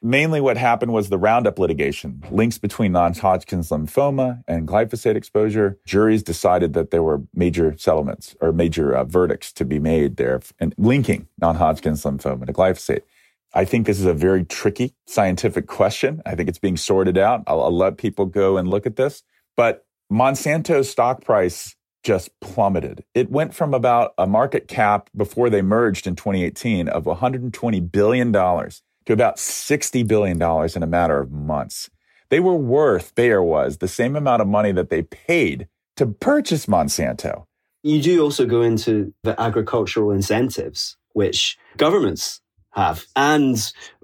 Mainly 0.07 0.40
what 0.40 0.57
happened 0.57 0.92
was 0.92 1.09
the 1.09 1.19
Roundup 1.19 1.59
litigation, 1.59 2.23
links 2.31 2.59
between 2.59 2.92
non-Hodgkin's 2.92 3.71
lymphoma 3.71 4.45
and 4.47 4.69
glyphosate 4.69 5.16
exposure. 5.16 5.81
Juries 5.85 6.23
decided 6.23 6.75
that 6.75 6.92
there 6.92 7.03
were 7.03 7.23
major 7.35 7.77
settlements 7.77 8.37
or 8.40 8.53
major 8.53 8.95
uh, 8.95 9.03
verdicts 9.03 9.53
to 9.55 9.64
be 9.64 9.81
made 9.81 10.16
there 10.16 10.40
and 10.61 10.77
linking 10.79 11.27
non-Hodgkin's 11.40 12.05
lymphoma 12.05 12.47
to 12.47 12.53
glyphosate. 12.53 13.01
I 13.53 13.64
think 13.64 13.87
this 13.87 13.99
is 13.99 14.07
a 14.07 14.14
very 14.14 14.45
tricky 14.45 14.95
scientific 15.09 15.66
question. 15.66 16.23
I 16.25 16.37
think 16.37 16.49
it's 16.49 16.61
being 16.61 16.77
sorted 16.77 17.19
out. 17.19 17.42
I'll, 17.49 17.62
I'll 17.62 17.77
let 17.77 17.99
people 17.99 18.27
go 18.27 18.59
and 18.59 18.69
look 18.69 18.87
at 18.87 18.95
this. 18.95 19.25
But 19.57 19.87
Monsanto's 20.09 20.88
stock 20.88 21.25
price 21.25 21.75
just 22.05 22.31
plummeted. 22.40 23.03
It 23.12 23.29
went 23.29 23.55
from 23.55 23.75
about 23.75 24.14
a 24.19 24.29
market 24.29 24.69
cap 24.69 25.11
before 25.16 25.51
they 25.51 25.62
merged 25.62 26.07
in 26.07 26.14
2018 26.14 26.88
of 26.88 27.07
$120 27.07 27.90
billion 27.90 28.31
to 29.07 29.12
about 29.12 29.37
$60 29.37 30.07
billion 30.07 30.37
in 30.37 30.83
a 30.83 30.87
matter 30.87 31.21
of 31.21 31.33
months. 31.33 31.90
They 32.29 32.40
were 32.40 32.57
worth, 32.57 33.14
Bayer 33.14 33.42
was, 33.42 33.79
the 33.79 33.88
same 33.88 34.16
amount 34.16 34.42
of 34.42 34.49
money 34.49 34.73
that 34.73 34.90
they 34.90 35.03
paid 35.03 35.69
to 35.97 36.07
purchase 36.07 36.66
Monsanto. 36.66 37.45
You 37.83 38.03
do 38.03 38.23
also 38.23 38.47
go 38.47 38.62
into 38.62 39.14
the 39.23 39.40
agricultural 39.40 40.11
incentives, 40.11 40.97
which 41.12 41.57
governments 41.77 42.40
have. 42.73 43.05
And 43.14 43.57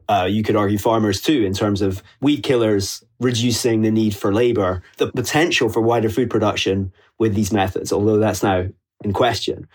uh, 0.09 0.29
you 0.31 0.45
could 0.45 0.57
argue 0.57 0.79
farmers 0.79 1.21
too, 1.21 1.45
in 1.45 1.53
terms 1.53 1.83
of 1.83 2.03
weed 2.21 2.43
killers 2.43 3.03
reducing 3.19 3.83
the 3.83 3.91
need 3.91 4.15
for 4.15 4.33
labor, 4.33 4.83
the 4.99 5.11
potential 5.11 5.69
for 5.69 5.81
wider 5.81 6.09
food 6.09 6.31
production 6.31 6.93
with 7.19 7.35
these 7.35 7.53
methods, 7.53 7.93
although 7.93 8.19
that's 8.19 8.43
now 8.43 8.69
in 9.05 9.13
question. 9.13 9.69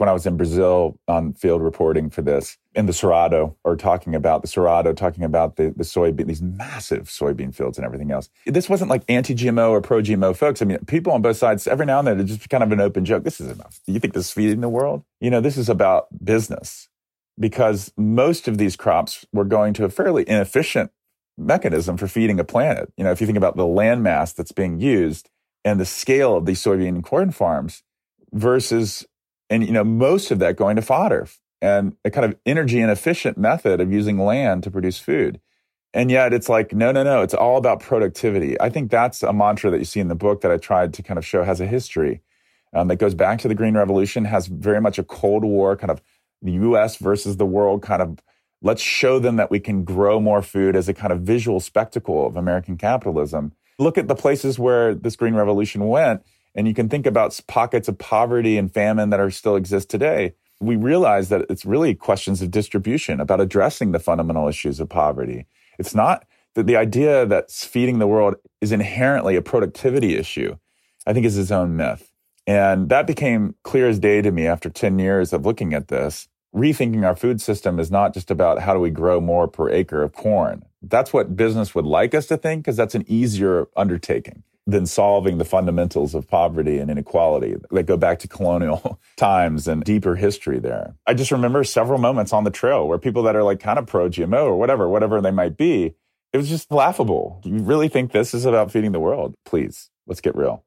When 0.00 0.08
I 0.08 0.12
was 0.12 0.24
in 0.24 0.38
Brazil 0.38 0.98
on 1.08 1.34
field 1.34 1.60
reporting 1.60 2.08
for 2.08 2.22
this, 2.22 2.56
in 2.74 2.86
the 2.86 2.92
Cerrado, 2.92 3.54
or 3.64 3.76
talking 3.76 4.14
about 4.14 4.40
the 4.40 4.48
Cerrado, 4.48 4.96
talking 4.96 5.24
about 5.24 5.56
the, 5.56 5.74
the 5.76 5.84
soybean, 5.84 6.26
these 6.26 6.40
massive 6.40 7.08
soybean 7.08 7.54
fields 7.54 7.76
and 7.76 7.84
everything 7.84 8.10
else. 8.10 8.30
This 8.46 8.66
wasn't 8.66 8.88
like 8.88 9.02
anti 9.10 9.34
GMO 9.34 9.70
or 9.70 9.82
pro 9.82 10.00
GMO 10.00 10.34
folks. 10.34 10.62
I 10.62 10.64
mean, 10.64 10.78
people 10.86 11.12
on 11.12 11.20
both 11.20 11.36
sides, 11.36 11.66
every 11.66 11.84
now 11.84 11.98
and 11.98 12.08
then, 12.08 12.18
it's 12.18 12.30
just 12.34 12.48
kind 12.48 12.62
of 12.62 12.72
an 12.72 12.80
open 12.80 13.04
joke. 13.04 13.24
This 13.24 13.42
is 13.42 13.50
enough. 13.50 13.80
Do 13.84 13.92
you 13.92 14.00
think 14.00 14.14
this 14.14 14.26
is 14.26 14.32
feeding 14.32 14.62
the 14.62 14.70
world? 14.70 15.04
You 15.20 15.28
know, 15.28 15.42
this 15.42 15.58
is 15.58 15.68
about 15.68 16.06
business 16.24 16.88
because 17.38 17.92
most 17.98 18.48
of 18.48 18.56
these 18.56 18.76
crops 18.76 19.26
were 19.34 19.44
going 19.44 19.74
to 19.74 19.84
a 19.84 19.90
fairly 19.90 20.26
inefficient 20.26 20.92
mechanism 21.36 21.96
for 21.96 22.08
feeding 22.08 22.40
a 22.40 22.44
planet. 22.44 22.92
You 22.96 23.04
know, 23.04 23.10
if 23.10 23.20
you 23.20 23.26
think 23.26 23.38
about 23.38 23.56
the 23.56 23.66
land 23.66 24.02
mass 24.02 24.32
that's 24.32 24.52
being 24.52 24.80
used 24.80 25.28
and 25.64 25.78
the 25.78 25.84
scale 25.84 26.36
of 26.36 26.46
these 26.46 26.62
soybean 26.62 26.88
and 26.88 27.04
corn 27.04 27.32
farms 27.32 27.82
versus, 28.32 29.06
and, 29.50 29.66
you 29.66 29.72
know, 29.72 29.84
most 29.84 30.30
of 30.30 30.38
that 30.38 30.56
going 30.56 30.76
to 30.76 30.82
fodder 30.82 31.28
and 31.60 31.96
a 32.04 32.10
kind 32.10 32.24
of 32.24 32.38
energy 32.46 32.80
inefficient 32.80 33.36
method 33.36 33.80
of 33.80 33.92
using 33.92 34.18
land 34.18 34.62
to 34.62 34.70
produce 34.70 34.98
food. 34.98 35.40
And 35.92 36.10
yet 36.10 36.32
it's 36.32 36.48
like, 36.48 36.72
no, 36.72 36.92
no, 36.92 37.02
no, 37.02 37.22
it's 37.22 37.34
all 37.34 37.56
about 37.56 37.80
productivity. 37.80 38.58
I 38.60 38.70
think 38.70 38.90
that's 38.90 39.22
a 39.22 39.32
mantra 39.32 39.70
that 39.72 39.78
you 39.78 39.84
see 39.84 40.00
in 40.00 40.08
the 40.08 40.14
book 40.14 40.40
that 40.42 40.52
I 40.52 40.56
tried 40.56 40.94
to 40.94 41.02
kind 41.02 41.18
of 41.18 41.26
show 41.26 41.42
has 41.42 41.60
a 41.60 41.66
history 41.66 42.22
um, 42.72 42.88
that 42.88 42.96
goes 42.96 43.14
back 43.14 43.40
to 43.40 43.48
the 43.48 43.56
Green 43.56 43.76
Revolution, 43.76 44.24
has 44.24 44.46
very 44.46 44.80
much 44.80 44.98
a 44.98 45.02
Cold 45.02 45.44
War 45.44 45.76
kind 45.76 45.90
of 45.90 46.00
the 46.42 46.52
US 46.52 46.96
versus 46.96 47.36
the 47.36 47.44
world 47.44 47.82
kind 47.82 48.00
of 48.00 48.22
let's 48.62 48.82
show 48.82 49.18
them 49.18 49.36
that 49.36 49.50
we 49.50 49.58
can 49.58 49.84
grow 49.84 50.20
more 50.20 50.42
food 50.42 50.76
as 50.76 50.88
a 50.88 50.94
kind 50.94 51.12
of 51.12 51.20
visual 51.20 51.60
spectacle 51.60 52.26
of 52.26 52.36
American 52.36 52.76
capitalism. 52.76 53.52
Look 53.78 53.96
at 53.96 54.08
the 54.08 54.14
places 54.14 54.58
where 54.58 54.94
this 54.94 55.16
green 55.16 55.34
revolution 55.34 55.88
went 55.88 56.22
and 56.54 56.66
you 56.66 56.74
can 56.74 56.88
think 56.88 57.06
about 57.06 57.38
pockets 57.46 57.88
of 57.88 57.98
poverty 57.98 58.56
and 58.58 58.72
famine 58.72 59.10
that 59.10 59.20
are 59.20 59.30
still 59.30 59.56
exist 59.56 59.88
today. 59.88 60.34
We 60.60 60.76
realize 60.76 61.28
that 61.28 61.46
it's 61.48 61.64
really 61.64 61.94
questions 61.94 62.42
of 62.42 62.50
distribution 62.50 63.20
about 63.20 63.40
addressing 63.40 63.92
the 63.92 63.98
fundamental 63.98 64.48
issues 64.48 64.80
of 64.80 64.88
poverty. 64.88 65.46
It's 65.78 65.94
not 65.94 66.26
that 66.54 66.66
the 66.66 66.76
idea 66.76 67.24
that 67.26 67.50
feeding 67.50 67.98
the 67.98 68.06
world 68.06 68.34
is 68.60 68.72
inherently 68.72 69.36
a 69.36 69.42
productivity 69.42 70.16
issue, 70.16 70.56
I 71.06 71.12
think 71.12 71.24
is 71.24 71.38
its 71.38 71.50
own 71.50 71.76
myth. 71.76 72.12
And 72.46 72.88
that 72.88 73.06
became 73.06 73.54
clear 73.62 73.88
as 73.88 73.98
day 73.98 74.20
to 74.22 74.32
me 74.32 74.46
after 74.46 74.68
10 74.68 74.98
years 74.98 75.32
of 75.32 75.46
looking 75.46 75.72
at 75.72 75.88
this. 75.88 76.28
Rethinking 76.54 77.06
our 77.06 77.14
food 77.14 77.40
system 77.40 77.78
is 77.78 77.92
not 77.92 78.12
just 78.12 78.30
about 78.30 78.58
how 78.58 78.74
do 78.74 78.80
we 78.80 78.90
grow 78.90 79.20
more 79.20 79.46
per 79.46 79.70
acre 79.70 80.02
of 80.02 80.12
corn. 80.12 80.64
That's 80.82 81.12
what 81.12 81.36
business 81.36 81.76
would 81.76 81.84
like 81.86 82.12
us 82.12 82.26
to 82.26 82.36
think, 82.36 82.64
because 82.64 82.76
that's 82.76 82.96
an 82.96 83.04
easier 83.06 83.68
undertaking 83.76 84.42
than 84.66 84.86
solving 84.86 85.38
the 85.38 85.44
fundamentals 85.44 86.14
of 86.14 86.28
poverty 86.28 86.78
and 86.78 86.90
inequality 86.90 87.56
that 87.70 87.86
go 87.86 87.96
back 87.96 88.18
to 88.20 88.28
colonial 88.28 89.00
times 89.16 89.66
and 89.66 89.82
deeper 89.84 90.16
history 90.16 90.58
there. 90.58 90.94
I 91.06 91.14
just 91.14 91.32
remember 91.32 91.64
several 91.64 91.98
moments 91.98 92.32
on 92.32 92.44
the 92.44 92.50
trail 92.50 92.86
where 92.86 92.98
people 92.98 93.22
that 93.24 93.36
are 93.36 93.42
like 93.42 93.60
kind 93.60 93.78
of 93.78 93.86
pro 93.86 94.08
GMO 94.08 94.44
or 94.44 94.56
whatever, 94.56 94.88
whatever 94.88 95.20
they 95.20 95.30
might 95.30 95.56
be, 95.56 95.94
it 96.32 96.36
was 96.36 96.48
just 96.48 96.70
laughable. 96.70 97.40
You 97.44 97.58
really 97.58 97.88
think 97.88 98.12
this 98.12 98.34
is 98.34 98.44
about 98.44 98.70
feeding 98.70 98.92
the 98.92 99.00
world? 99.00 99.34
Please, 99.44 99.90
let's 100.06 100.20
get 100.20 100.36
real 100.36 100.64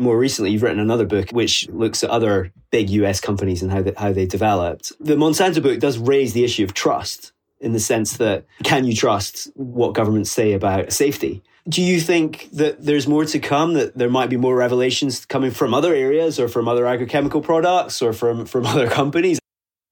more 0.00 0.18
recently, 0.18 0.50
you've 0.50 0.62
written 0.62 0.80
another 0.80 1.06
book 1.06 1.30
which 1.30 1.68
looks 1.68 2.02
at 2.02 2.10
other 2.10 2.52
big 2.70 2.90
US 2.90 3.20
companies 3.20 3.62
and 3.62 3.70
how 3.70 3.82
they, 3.82 3.92
how 3.96 4.12
they 4.12 4.26
developed. 4.26 4.92
The 4.98 5.14
Monsanto 5.14 5.62
book 5.62 5.78
does 5.78 5.98
raise 5.98 6.32
the 6.32 6.42
issue 6.42 6.64
of 6.64 6.74
trust 6.74 7.32
in 7.60 7.72
the 7.72 7.80
sense 7.80 8.16
that 8.16 8.46
can 8.64 8.84
you 8.84 8.94
trust 8.94 9.48
what 9.54 9.92
governments 9.92 10.30
say 10.30 10.54
about 10.54 10.92
safety? 10.92 11.42
Do 11.70 11.82
you 11.82 12.00
think 12.00 12.50
that 12.52 12.84
there's 12.84 13.06
more 13.06 13.24
to 13.24 13.38
come, 13.38 13.74
that 13.74 13.96
there 13.96 14.10
might 14.10 14.28
be 14.28 14.36
more 14.36 14.56
revelations 14.56 15.24
coming 15.24 15.52
from 15.52 15.72
other 15.72 15.94
areas 15.94 16.40
or 16.40 16.48
from 16.48 16.66
other 16.66 16.82
agrochemical 16.82 17.44
products 17.44 18.02
or 18.02 18.12
from, 18.12 18.44
from 18.44 18.66
other 18.72 18.88
companies? 18.88 19.38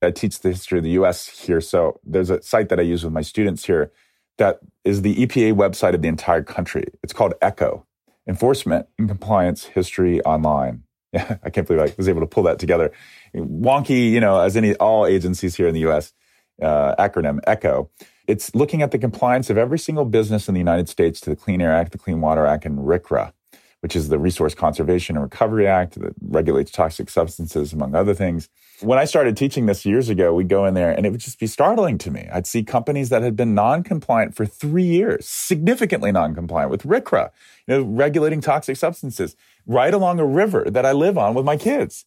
I 0.02 0.10
teach 0.10 0.40
the 0.40 0.50
history 0.50 0.78
of 0.78 0.84
the 0.84 0.90
US 1.02 1.28
here. 1.28 1.60
So 1.60 2.00
there's 2.04 2.30
a 2.30 2.42
site 2.42 2.68
that 2.70 2.80
I 2.80 2.82
use 2.82 3.04
with 3.04 3.12
my 3.12 3.22
students 3.22 3.64
here 3.64 3.92
that 4.38 4.58
is 4.84 5.02
the 5.02 5.14
EPA 5.24 5.54
website 5.54 5.94
of 5.94 6.02
the 6.02 6.08
entire 6.08 6.42
country. 6.42 6.84
It's 7.04 7.12
called 7.12 7.34
ECHO, 7.40 7.86
enforcement 8.26 8.86
and 8.98 9.08
compliance 9.08 9.64
history 9.64 10.20
online. 10.22 10.82
Yeah, 11.12 11.36
I 11.44 11.50
can't 11.50 11.66
believe 11.66 11.82
I 11.82 11.94
was 11.96 12.08
able 12.08 12.20
to 12.22 12.26
pull 12.26 12.42
that 12.44 12.58
together. 12.58 12.90
Wonky, 13.36 14.10
you 14.10 14.20
know, 14.20 14.40
as 14.40 14.56
any 14.56 14.74
all 14.76 15.06
agencies 15.06 15.54
here 15.54 15.68
in 15.68 15.74
the 15.74 15.80
U.S. 15.80 16.12
Uh, 16.60 16.96
acronym 16.96 17.38
ECHO. 17.46 17.88
It's 18.28 18.54
looking 18.54 18.82
at 18.82 18.90
the 18.90 18.98
compliance 18.98 19.48
of 19.48 19.56
every 19.56 19.78
single 19.78 20.04
business 20.04 20.48
in 20.48 20.54
the 20.54 20.60
United 20.60 20.86
States 20.90 21.18
to 21.22 21.30
the 21.30 21.36
Clean 21.36 21.62
Air 21.62 21.72
Act, 21.72 21.92
the 21.92 21.98
Clean 21.98 22.20
Water 22.20 22.44
Act, 22.44 22.66
and 22.66 22.78
RCRA, 22.78 23.32
which 23.80 23.96
is 23.96 24.10
the 24.10 24.18
Resource 24.18 24.54
Conservation 24.54 25.16
and 25.16 25.22
Recovery 25.22 25.66
Act 25.66 25.98
that 25.98 26.12
regulates 26.20 26.70
toxic 26.70 27.08
substances, 27.08 27.72
among 27.72 27.94
other 27.94 28.12
things. 28.12 28.50
When 28.80 28.98
I 28.98 29.06
started 29.06 29.34
teaching 29.34 29.64
this 29.64 29.86
years 29.86 30.10
ago, 30.10 30.34
we'd 30.34 30.50
go 30.50 30.66
in 30.66 30.74
there 30.74 30.90
and 30.92 31.06
it 31.06 31.10
would 31.10 31.22
just 31.22 31.40
be 31.40 31.46
startling 31.46 31.96
to 31.98 32.10
me. 32.10 32.28
I'd 32.30 32.46
see 32.46 32.62
companies 32.62 33.08
that 33.08 33.22
had 33.22 33.34
been 33.34 33.54
non-compliant 33.54 34.36
for 34.36 34.44
three 34.44 34.84
years, 34.84 35.26
significantly 35.26 36.12
non-compliant 36.12 36.70
with 36.70 36.82
RCRA, 36.82 37.30
you 37.66 37.78
know, 37.78 37.82
regulating 37.82 38.42
toxic 38.42 38.76
substances 38.76 39.36
right 39.66 39.94
along 39.94 40.20
a 40.20 40.26
river 40.26 40.66
that 40.68 40.84
I 40.84 40.92
live 40.92 41.16
on 41.16 41.32
with 41.32 41.46
my 41.46 41.56
kids. 41.56 42.04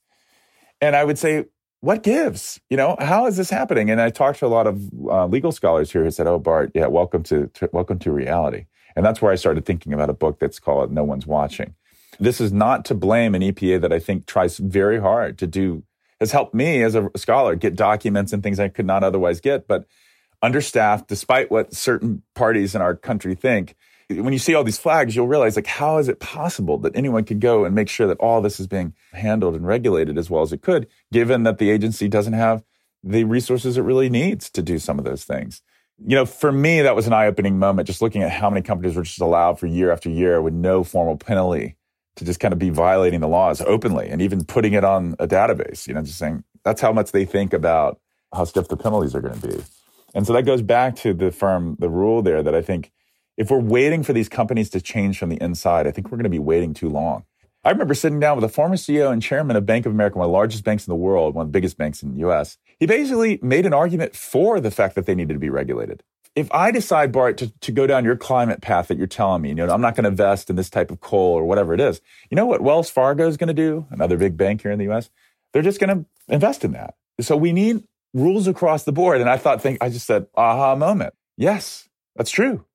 And 0.79 0.95
I 0.95 1.03
would 1.03 1.17
say, 1.17 1.45
what 1.81 2.03
gives? 2.03 2.61
You 2.69 2.77
know, 2.77 2.95
how 2.99 3.25
is 3.25 3.37
this 3.37 3.49
happening? 3.49 3.89
And 3.89 3.99
I 3.99 4.09
talked 4.09 4.39
to 4.39 4.45
a 4.45 4.47
lot 4.47 4.67
of 4.67 4.81
uh, 5.09 5.25
legal 5.25 5.51
scholars 5.51 5.91
here 5.91 6.03
who 6.03 6.11
said, 6.11 6.27
"Oh, 6.27 6.39
Bart, 6.39 6.71
yeah, 6.73 6.87
welcome 6.87 7.23
to, 7.23 7.47
to 7.55 7.69
welcome 7.73 7.99
to 7.99 8.11
reality." 8.11 8.67
And 8.95 9.05
that's 9.05 9.21
where 9.21 9.31
I 9.31 9.35
started 9.35 9.65
thinking 9.65 9.93
about 9.93 10.09
a 10.09 10.13
book 10.13 10.39
that's 10.39 10.59
called 10.59 10.91
"No 10.91 11.03
One's 11.03 11.27
Watching." 11.27 11.75
This 12.19 12.39
is 12.39 12.53
not 12.53 12.85
to 12.85 12.95
blame 12.95 13.35
an 13.35 13.41
EPA 13.41 13.81
that 13.81 13.91
I 13.91 13.99
think 13.99 14.27
tries 14.27 14.57
very 14.57 14.99
hard 14.99 15.37
to 15.39 15.47
do 15.47 15.83
has 16.19 16.31
helped 16.31 16.53
me 16.53 16.83
as 16.83 16.93
a 16.93 17.09
scholar 17.15 17.55
get 17.55 17.75
documents 17.75 18.31
and 18.31 18.43
things 18.43 18.59
I 18.59 18.67
could 18.67 18.85
not 18.85 19.03
otherwise 19.03 19.41
get, 19.41 19.67
but 19.67 19.85
understaffed, 20.43 21.07
despite 21.07 21.49
what 21.49 21.73
certain 21.73 22.21
parties 22.35 22.75
in 22.75 22.81
our 22.81 22.95
country 22.95 23.33
think 23.33 23.75
when 24.19 24.33
you 24.33 24.39
see 24.39 24.53
all 24.53 24.63
these 24.63 24.77
flags, 24.77 25.15
you'll 25.15 25.27
realize 25.27 25.55
like, 25.55 25.67
how 25.67 25.97
is 25.97 26.07
it 26.07 26.19
possible 26.19 26.77
that 26.79 26.95
anyone 26.95 27.23
could 27.23 27.39
go 27.39 27.65
and 27.65 27.75
make 27.75 27.89
sure 27.89 28.07
that 28.07 28.17
all 28.19 28.41
this 28.41 28.59
is 28.59 28.67
being 28.67 28.93
handled 29.13 29.55
and 29.55 29.65
regulated 29.65 30.17
as 30.17 30.29
well 30.29 30.41
as 30.41 30.51
it 30.51 30.61
could, 30.61 30.87
given 31.11 31.43
that 31.43 31.57
the 31.57 31.69
agency 31.69 32.07
doesn't 32.07 32.33
have 32.33 32.63
the 33.03 33.23
resources 33.23 33.77
it 33.77 33.81
really 33.81 34.09
needs 34.09 34.49
to 34.49 34.61
do 34.61 34.77
some 34.77 34.99
of 34.99 35.05
those 35.05 35.23
things. 35.23 35.61
You 36.03 36.15
know, 36.15 36.25
for 36.25 36.51
me, 36.51 36.81
that 36.81 36.95
was 36.95 37.07
an 37.07 37.13
eye 37.13 37.27
opening 37.27 37.59
moment, 37.59 37.87
just 37.87 38.01
looking 38.01 38.23
at 38.23 38.31
how 38.31 38.49
many 38.49 38.61
companies 38.61 38.95
were 38.95 39.03
just 39.03 39.21
allowed 39.21 39.59
for 39.59 39.67
year 39.67 39.91
after 39.91 40.09
year 40.09 40.41
with 40.41 40.53
no 40.53 40.83
formal 40.83 41.17
penalty 41.17 41.75
to 42.15 42.25
just 42.25 42.39
kind 42.39 42.53
of 42.53 42.59
be 42.59 42.69
violating 42.69 43.19
the 43.19 43.27
laws 43.27 43.61
openly 43.61 44.09
and 44.09 44.21
even 44.21 44.43
putting 44.43 44.73
it 44.73 44.83
on 44.83 45.15
a 45.19 45.27
database, 45.27 45.87
you 45.87 45.93
know, 45.93 46.01
just 46.01 46.17
saying 46.17 46.43
that's 46.63 46.81
how 46.81 46.91
much 46.91 47.11
they 47.11 47.25
think 47.25 47.53
about 47.53 47.99
how 48.33 48.43
stiff 48.45 48.67
the 48.67 48.77
penalties 48.77 49.15
are 49.15 49.21
going 49.21 49.39
to 49.39 49.47
be. 49.47 49.63
And 50.13 50.27
so 50.27 50.33
that 50.33 50.43
goes 50.43 50.61
back 50.61 50.95
to 50.97 51.13
the 51.13 51.31
firm, 51.31 51.77
the 51.79 51.89
rule 51.89 52.21
there 52.21 52.43
that 52.43 52.55
I 52.55 52.61
think 52.61 52.91
if 53.37 53.49
we're 53.49 53.59
waiting 53.59 54.03
for 54.03 54.13
these 54.13 54.29
companies 54.29 54.69
to 54.71 54.81
change 54.81 55.17
from 55.17 55.29
the 55.29 55.41
inside, 55.41 55.87
I 55.87 55.91
think 55.91 56.11
we're 56.11 56.17
going 56.17 56.23
to 56.23 56.29
be 56.29 56.39
waiting 56.39 56.73
too 56.73 56.89
long. 56.89 57.25
I 57.63 57.69
remember 57.69 57.93
sitting 57.93 58.19
down 58.19 58.37
with 58.37 58.43
a 58.43 58.49
former 58.49 58.75
CEO 58.75 59.11
and 59.11 59.21
chairman 59.21 59.55
of 59.55 59.67
Bank 59.67 59.85
of 59.85 59.91
America, 59.91 60.17
one 60.17 60.25
of 60.25 60.29
the 60.29 60.33
largest 60.33 60.63
banks 60.63 60.87
in 60.87 60.91
the 60.91 60.95
world, 60.95 61.35
one 61.35 61.45
of 61.45 61.49
the 61.49 61.55
biggest 61.57 61.77
banks 61.77 62.01
in 62.01 62.11
the 62.11 62.27
US. 62.27 62.57
He 62.79 62.87
basically 62.87 63.39
made 63.43 63.67
an 63.67 63.73
argument 63.73 64.15
for 64.15 64.59
the 64.59 64.71
fact 64.71 64.95
that 64.95 65.05
they 65.05 65.13
needed 65.13 65.33
to 65.33 65.39
be 65.39 65.49
regulated. 65.49 66.01
If 66.35 66.51
I 66.51 66.71
decide, 66.71 67.11
Bart, 67.11 67.37
to, 67.37 67.51
to 67.59 67.71
go 67.71 67.85
down 67.85 68.03
your 68.03 68.15
climate 68.15 68.61
path 68.61 68.87
that 68.87 68.97
you're 68.97 69.05
telling 69.05 69.43
me, 69.43 69.49
you 69.49 69.55
know, 69.55 69.67
I'm 69.67 69.81
not 69.81 69.95
going 69.95 70.05
to 70.05 70.09
invest 70.09 70.49
in 70.49 70.55
this 70.55 70.69
type 70.69 70.89
of 70.89 71.01
coal 71.01 71.33
or 71.33 71.43
whatever 71.43 71.73
it 71.73 71.81
is, 71.81 72.01
you 72.31 72.35
know 72.35 72.45
what 72.45 72.61
Wells 72.61 72.89
Fargo 72.89 73.27
is 73.27 73.37
going 73.37 73.49
to 73.49 73.53
do? 73.53 73.85
Another 73.91 74.17
big 74.17 74.37
bank 74.37 74.63
here 74.63 74.71
in 74.71 74.79
the 74.79 74.89
US? 74.91 75.09
They're 75.53 75.61
just 75.61 75.79
going 75.79 75.95
to 75.95 76.05
invest 76.33 76.63
in 76.63 76.71
that. 76.71 76.95
So 77.19 77.37
we 77.37 77.51
need 77.51 77.83
rules 78.13 78.47
across 78.47 78.85
the 78.85 78.91
board. 78.91 79.21
And 79.21 79.29
I 79.29 79.37
thought, 79.37 79.61
think, 79.61 79.77
I 79.81 79.89
just 79.89 80.07
said, 80.07 80.27
aha 80.35 80.75
moment. 80.75 81.13
Yes, 81.37 81.89
that's 82.15 82.31
true. 82.31 82.65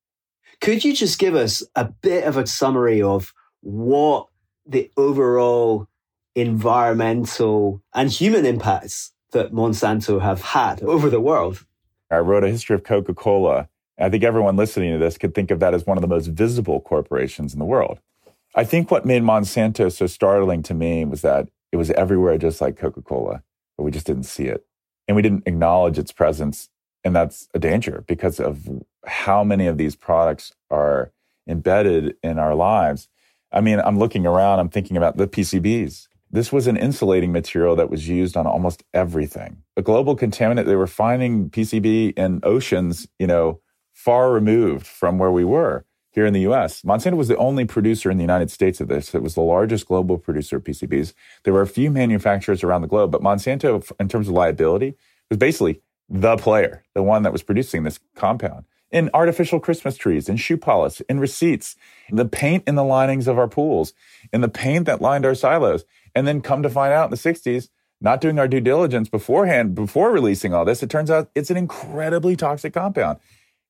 Could 0.61 0.85
you 0.85 0.95
just 0.95 1.19
give 1.19 1.35
us 1.35 1.63
a 1.75 1.85
bit 1.85 2.25
of 2.25 2.37
a 2.37 2.47
summary 2.47 3.03
of 3.03 3.33
what 3.61 4.29
the 4.67 4.91
overall 4.97 5.87
environmental 6.35 7.83
and 7.95 8.11
human 8.11 8.45
impacts 8.45 9.13
that 9.33 9.53
Monsanto 9.53 10.21
have 10.21 10.43
had 10.43 10.83
over 10.83 11.09
the 11.11 11.21
world? 11.21 11.65
I 12.11 12.19
wrote 12.19 12.45
a 12.45 12.51
history 12.51 12.75
of 12.75 12.85
Coca 12.85 13.15
Cola. 13.15 13.69
I 13.99 14.09
think 14.11 14.23
everyone 14.25 14.57
listening 14.57 14.93
to 14.93 14.99
this 14.99 15.19
could 15.19 15.35
think 15.35 15.51
of 15.51 15.61
that 15.61 15.75
as 15.75 15.87
one 15.87 15.97
of 15.97 16.03
the 16.03 16.09
most 16.09 16.27
visible 16.29 16.81
corporations 16.81 17.53
in 17.53 17.59
the 17.59 17.65
world. 17.65 17.99
I 18.55 18.65
think 18.65 18.91
what 18.91 19.05
made 19.05 19.23
Monsanto 19.23 19.93
so 19.93 20.07
startling 20.07 20.63
to 20.65 20.75
me 20.75 21.05
was 21.05 21.23
that 21.23 21.49
it 21.73 21.77
was 21.77 21.91
everywhere 21.91 22.39
just 22.39 22.61
like 22.61 22.77
Coca 22.77 23.03
Cola, 23.03 23.43
but 23.77 23.85
we 23.85 23.91
just 23.91 24.07
didn't 24.07 24.25
see 24.25 24.45
it. 24.45 24.65
And 25.09 25.17
we 25.17 25.23
didn't 25.23 25.47
acknowledge 25.47 25.99
its 25.99 26.13
presence. 26.13 26.69
And 27.05 27.15
that's 27.15 27.49
a 27.55 27.59
danger 27.59 28.05
because 28.07 28.41
of 28.41 28.69
how 29.07 29.45
many 29.45 29.67
of 29.67 29.79
these 29.79 29.97
products 29.97 30.53
are 30.71 31.13
embedded 31.49 32.17
in 32.23 32.39
our 32.39 32.55
lives. 32.55 33.09
I 33.53 33.61
mean, 33.61 33.81
I'm 33.81 33.99
looking 33.99 34.27
around, 34.27 34.59
I'm 34.59 34.69
thinking 34.69 34.97
about 34.97 35.17
the 35.17 35.29
PCBs. 35.29 36.09
This 36.31 36.53
was 36.53 36.67
an 36.67 36.77
insulating 36.77 37.33
material 37.33 37.77
that 37.77 37.89
was 37.89 38.09
used 38.09 38.37
on 38.37 38.47
almost 38.47 38.83
everything. 38.93 39.63
A 39.77 39.83
global 39.83 40.17
contaminant, 40.17 40.67
they 40.67 40.77
were 40.77 40.89
finding 40.89 41.49
PCB 41.51 42.19
in 42.19 42.41
oceans, 42.43 43.07
you 43.19 43.27
know, 43.27 43.61
far 43.93 44.33
removed 44.33 44.87
from 44.87 45.19
where 45.19 45.31
we 45.31 45.45
were 45.45 45.85
here 46.11 46.27
in 46.27 46.33
the 46.33 46.41
US. 46.41 46.83
Monsanto 46.83 47.17
was 47.17 47.29
the 47.29 47.37
only 47.37 47.65
producer 47.65 48.11
in 48.11 48.17
the 48.17 48.25
United 48.25 48.51
States 48.51 48.81
of 48.81 48.89
this. 48.89 49.15
It 49.15 49.23
was 49.23 49.35
the 49.35 49.41
largest 49.41 49.87
global 49.87 50.19
producer 50.19 50.57
of 50.57 50.65
PCBs. 50.65 51.13
There 51.45 51.53
were 51.53 51.63
a 51.63 51.67
few 51.67 51.91
manufacturers 51.91 52.65
around 52.65 52.83
the 52.83 52.89
globe, 52.89 53.13
but 53.13 53.23
Monsanto, 53.23 53.91
in 54.01 54.09
terms 54.09 54.29
of 54.29 54.35
liability, 54.35 54.97
was 55.31 55.39
basically 55.39 55.81
the 56.09 56.37
player, 56.37 56.83
the 56.95 57.03
one 57.03 57.23
that 57.23 57.33
was 57.33 57.43
producing 57.43 57.85
this 57.85 58.01
compound 58.15 58.65
in 58.97 59.11
artificial 59.13 59.61
Christmas 59.61 59.99
trees, 59.99 60.27
in 60.27 60.39
shoe 60.39 60.57
polish, 60.57 61.03
in 61.07 61.21
receipts, 61.21 61.77
the 62.11 62.25
paint 62.25 62.65
in 62.67 62.77
the 62.77 62.83
linings 62.83 63.29
of 63.29 63.39
our 63.39 63.47
pools, 63.47 63.93
in 64.33 64.41
the 64.41 64.49
paint 64.49 64.87
that 64.87 65.03
lined 65.03 65.27
our 65.27 65.35
silos. 65.35 65.85
And 66.15 66.27
then 66.27 66.41
come 66.41 66.63
to 66.63 66.71
find 66.71 66.95
out 66.95 67.05
in 67.05 67.11
the 67.11 67.17
60s, 67.17 67.69
not 68.01 68.23
doing 68.23 68.39
our 68.39 68.49
due 68.49 68.63
diligence 68.63 69.11
beforehand, 69.11 69.75
before 69.75 70.11
releasing 70.11 70.55
all 70.55 70.65
this, 70.65 70.83
it 70.83 70.89
turns 70.89 71.11
out 71.11 71.31
it's 71.35 71.51
an 71.51 71.59
incredibly 71.59 72.37
toxic 72.37 72.73
compound. 72.73 73.19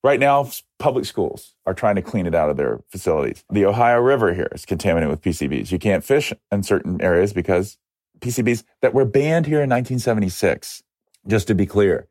Right 0.05 0.21
now, 0.21 0.49
public 0.79 1.05
schools 1.07 1.57
are 1.67 1.75
trying 1.75 1.97
to 1.97 2.03
clean 2.03 2.27
it 2.27 2.35
out 2.35 2.49
of 2.49 2.57
their 2.57 2.79
facilities. 2.89 3.43
The 3.51 3.67
Ohio 3.67 3.99
River 3.99 4.33
here 4.33 4.49
is 4.53 4.65
contaminated 4.65 5.11
with 5.11 5.23
PCBs. 5.23 5.73
You 5.73 5.81
can't 5.81 6.05
fish 6.05 6.33
in 6.53 6.63
certain 6.63 7.03
areas 7.03 7.33
because 7.33 7.79
PCBs 8.21 8.63
that 8.81 8.95
were 8.95 9.05
banned 9.05 9.47
here 9.47 9.59
in 9.59 9.71
1976, 9.71 10.85
just 11.27 11.49
to 11.49 11.57
be 11.57 11.67
clear. 11.67 12.07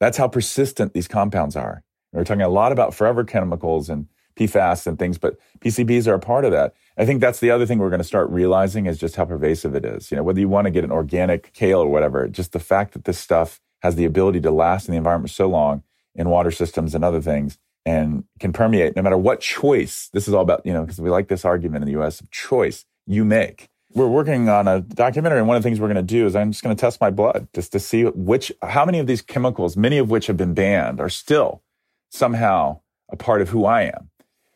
That's 0.00 0.18
how 0.18 0.28
persistent 0.28 0.92
these 0.92 1.08
compounds 1.08 1.56
are. 1.56 1.82
We're 2.12 2.24
talking 2.24 2.42
a 2.42 2.48
lot 2.48 2.72
about 2.72 2.94
forever 2.94 3.24
chemicals 3.24 3.88
and 3.88 4.06
PFAS 4.36 4.86
and 4.86 4.98
things, 4.98 5.18
but 5.18 5.36
PCBs 5.60 6.06
are 6.06 6.14
a 6.14 6.20
part 6.20 6.44
of 6.44 6.52
that. 6.52 6.74
I 6.96 7.04
think 7.04 7.20
that's 7.20 7.40
the 7.40 7.50
other 7.50 7.66
thing 7.66 7.78
we're 7.78 7.90
going 7.90 7.98
to 7.98 8.04
start 8.04 8.30
realizing 8.30 8.86
is 8.86 8.98
just 8.98 9.16
how 9.16 9.24
pervasive 9.24 9.74
it 9.74 9.84
is. 9.84 10.10
You 10.10 10.16
know, 10.16 10.22
whether 10.22 10.40
you 10.40 10.48
want 10.48 10.66
to 10.66 10.70
get 10.70 10.84
an 10.84 10.92
organic 10.92 11.52
kale 11.52 11.80
or 11.80 11.88
whatever, 11.88 12.26
just 12.28 12.52
the 12.52 12.60
fact 12.60 12.92
that 12.94 13.04
this 13.04 13.18
stuff 13.18 13.60
has 13.82 13.96
the 13.96 14.04
ability 14.04 14.40
to 14.40 14.50
last 14.50 14.88
in 14.88 14.92
the 14.92 14.98
environment 14.98 15.30
so 15.30 15.48
long 15.48 15.82
in 16.14 16.28
water 16.30 16.50
systems 16.50 16.94
and 16.94 17.04
other 17.04 17.20
things 17.20 17.58
and 17.84 18.24
can 18.38 18.52
permeate 18.52 18.96
no 18.96 19.02
matter 19.02 19.16
what 19.16 19.40
choice. 19.40 20.08
This 20.12 20.28
is 20.28 20.34
all 20.34 20.42
about, 20.42 20.64
you 20.64 20.72
know, 20.72 20.82
because 20.82 21.00
we 21.00 21.10
like 21.10 21.28
this 21.28 21.44
argument 21.44 21.84
in 21.84 21.92
the 21.92 22.00
US 22.00 22.20
of 22.20 22.30
choice 22.30 22.84
you 23.06 23.24
make. 23.24 23.68
We're 23.94 24.08
working 24.08 24.50
on 24.50 24.68
a 24.68 24.82
documentary, 24.82 25.38
and 25.38 25.48
one 25.48 25.56
of 25.56 25.62
the 25.62 25.66
things 25.66 25.80
we're 25.80 25.86
going 25.86 25.96
to 25.96 26.02
do 26.02 26.26
is 26.26 26.36
I'm 26.36 26.52
just 26.52 26.62
going 26.62 26.76
to 26.76 26.80
test 26.80 27.00
my 27.00 27.10
blood 27.10 27.48
just 27.54 27.72
to 27.72 27.80
see 27.80 28.04
which, 28.04 28.52
how 28.62 28.84
many 28.84 28.98
of 28.98 29.06
these 29.06 29.22
chemicals, 29.22 29.78
many 29.78 29.96
of 29.96 30.10
which 30.10 30.26
have 30.26 30.36
been 30.36 30.52
banned, 30.52 31.00
are 31.00 31.08
still 31.08 31.62
somehow 32.10 32.80
a 33.10 33.16
part 33.16 33.40
of 33.40 33.48
who 33.50 33.64
I 33.64 33.82
am. 33.82 34.10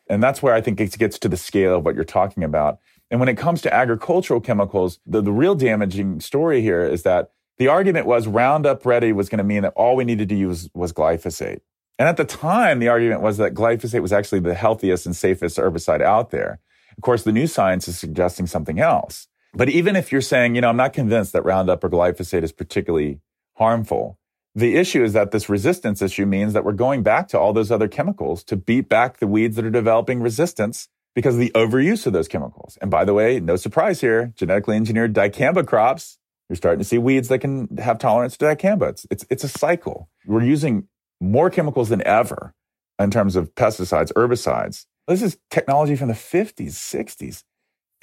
And 0.09 0.21
that's 0.21 0.43
where 0.43 0.53
I 0.53 0.61
think 0.61 0.79
it 0.79 0.97
gets 0.97 1.17
to 1.19 1.29
the 1.29 1.37
scale 1.37 1.77
of 1.77 1.85
what 1.85 1.95
you're 1.95 2.03
talking 2.03 2.43
about. 2.43 2.79
And 3.09 3.19
when 3.19 3.29
it 3.29 3.37
comes 3.37 3.61
to 3.61 3.73
agricultural 3.73 4.41
chemicals, 4.41 4.99
the, 5.05 5.21
the 5.21 5.31
real 5.31 5.55
damaging 5.55 6.19
story 6.19 6.61
here 6.61 6.83
is 6.83 7.03
that 7.03 7.31
the 7.57 7.67
argument 7.67 8.05
was 8.05 8.27
Roundup 8.27 8.85
Ready 8.85 9.13
was 9.13 9.29
going 9.29 9.37
to 9.37 9.43
mean 9.43 9.61
that 9.61 9.73
all 9.75 9.95
we 9.95 10.03
needed 10.03 10.29
to 10.29 10.35
use 10.35 10.69
was 10.73 10.91
glyphosate. 10.91 11.61
And 11.99 12.09
at 12.09 12.17
the 12.17 12.25
time, 12.25 12.79
the 12.79 12.87
argument 12.87 13.21
was 13.21 13.37
that 13.37 13.53
glyphosate 13.53 14.01
was 14.01 14.11
actually 14.11 14.39
the 14.39 14.55
healthiest 14.55 15.05
and 15.05 15.15
safest 15.15 15.57
herbicide 15.57 16.01
out 16.01 16.31
there. 16.31 16.59
Of 16.97 17.03
course, 17.03 17.23
the 17.23 17.31
new 17.31 17.47
science 17.47 17.87
is 17.87 17.97
suggesting 17.97 18.47
something 18.47 18.79
else. 18.79 19.27
But 19.53 19.69
even 19.69 19.95
if 19.95 20.11
you're 20.11 20.21
saying, 20.21 20.55
you 20.55 20.61
know, 20.61 20.69
I'm 20.69 20.77
not 20.77 20.93
convinced 20.93 21.33
that 21.33 21.45
Roundup 21.45 21.83
or 21.83 21.89
glyphosate 21.89 22.43
is 22.43 22.51
particularly 22.51 23.19
harmful, 23.53 24.17
the 24.55 24.75
issue 24.75 25.03
is 25.03 25.13
that 25.13 25.31
this 25.31 25.49
resistance 25.49 26.01
issue 26.01 26.25
means 26.25 26.53
that 26.53 26.63
we're 26.63 26.73
going 26.73 27.01
back 27.01 27.27
to 27.29 27.39
all 27.39 27.53
those 27.53 27.71
other 27.71 27.87
chemicals 27.87 28.43
to 28.45 28.55
beat 28.55 28.87
back 28.87 29.17
the 29.17 29.27
weeds 29.27 29.55
that 29.55 29.65
are 29.65 29.71
developing 29.71 30.21
resistance 30.21 30.89
because 31.15 31.35
of 31.35 31.39
the 31.39 31.51
overuse 31.51 32.05
of 32.05 32.13
those 32.13 32.27
chemicals. 32.27 32.77
And 32.81 32.89
by 32.89 33.05
the 33.05 33.13
way, 33.13 33.39
no 33.39 33.55
surprise 33.55 34.01
here, 34.01 34.33
genetically 34.35 34.75
engineered 34.75 35.13
dicamba 35.13 35.65
crops, 35.65 36.17
you're 36.49 36.55
starting 36.57 36.79
to 36.79 36.85
see 36.85 36.97
weeds 36.97 37.29
that 37.29 37.39
can 37.39 37.77
have 37.77 37.97
tolerance 37.97 38.37
to 38.37 38.45
dicamba. 38.45 38.89
It's, 38.89 39.07
it's, 39.09 39.25
it's 39.29 39.43
a 39.43 39.47
cycle. 39.47 40.09
We're 40.25 40.43
using 40.43 40.87
more 41.19 41.49
chemicals 41.49 41.89
than 41.89 42.05
ever 42.05 42.53
in 42.99 43.11
terms 43.11 43.35
of 43.35 43.55
pesticides, 43.55 44.11
herbicides. 44.13 44.85
This 45.07 45.21
is 45.21 45.37
technology 45.49 45.95
from 45.95 46.09
the 46.09 46.13
50s, 46.13 46.71
60s. 46.71 47.43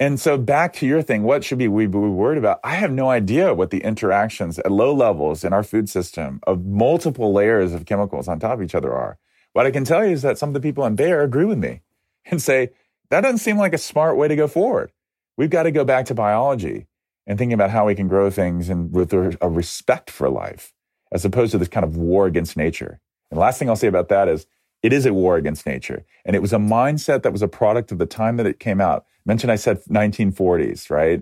And 0.01 0.19
so 0.19 0.35
back 0.35 0.73
to 0.77 0.87
your 0.87 1.03
thing, 1.03 1.21
what 1.21 1.43
should 1.43 1.59
be 1.59 1.67
we 1.67 1.85
be 1.85 1.95
worried 1.95 2.39
about? 2.39 2.59
I 2.63 2.73
have 2.73 2.91
no 2.91 3.11
idea 3.11 3.53
what 3.53 3.69
the 3.69 3.83
interactions 3.83 4.57
at 4.57 4.71
low 4.71 4.91
levels 4.95 5.43
in 5.43 5.53
our 5.53 5.61
food 5.61 5.89
system 5.89 6.39
of 6.47 6.65
multiple 6.65 7.31
layers 7.31 7.71
of 7.71 7.85
chemicals 7.85 8.27
on 8.27 8.39
top 8.39 8.53
of 8.53 8.63
each 8.63 8.73
other 8.73 8.91
are. 8.91 9.19
What 9.53 9.67
I 9.67 9.71
can 9.71 9.85
tell 9.85 10.03
you 10.03 10.13
is 10.13 10.23
that 10.23 10.39
some 10.39 10.49
of 10.49 10.53
the 10.55 10.59
people 10.59 10.87
in 10.87 10.95
Bayer 10.95 11.21
agree 11.21 11.45
with 11.45 11.59
me 11.59 11.81
and 12.25 12.41
say, 12.41 12.71
that 13.11 13.21
doesn't 13.21 13.37
seem 13.37 13.57
like 13.57 13.75
a 13.75 13.77
smart 13.77 14.17
way 14.17 14.27
to 14.27 14.35
go 14.35 14.47
forward. 14.47 14.91
We've 15.37 15.51
got 15.51 15.63
to 15.63 15.71
go 15.71 15.85
back 15.85 16.07
to 16.07 16.15
biology 16.15 16.87
and 17.27 17.37
thinking 17.37 17.53
about 17.53 17.69
how 17.69 17.85
we 17.85 17.93
can 17.93 18.07
grow 18.07 18.31
things 18.31 18.69
and 18.69 18.91
with 18.91 19.13
a 19.13 19.37
respect 19.47 20.09
for 20.09 20.31
life, 20.31 20.73
as 21.11 21.25
opposed 21.25 21.51
to 21.51 21.59
this 21.59 21.67
kind 21.67 21.83
of 21.83 21.95
war 21.95 22.25
against 22.25 22.57
nature. 22.57 22.99
And 23.29 23.37
the 23.37 23.41
last 23.41 23.59
thing 23.59 23.69
I'll 23.69 23.75
say 23.75 23.85
about 23.85 24.09
that 24.09 24.27
is 24.27 24.47
it 24.81 24.93
is 24.93 25.05
a 25.05 25.13
war 25.13 25.37
against 25.37 25.67
nature. 25.67 26.05
And 26.25 26.35
it 26.35 26.41
was 26.41 26.53
a 26.53 26.57
mindset 26.57 27.21
that 27.21 27.33
was 27.33 27.43
a 27.43 27.47
product 27.47 27.91
of 27.91 27.99
the 27.99 28.07
time 28.07 28.37
that 28.37 28.47
it 28.47 28.59
came 28.59 28.81
out. 28.81 29.05
Mentioned 29.25 29.51
I 29.51 29.55
said 29.55 29.83
1940s, 29.85 30.89
right? 30.89 31.21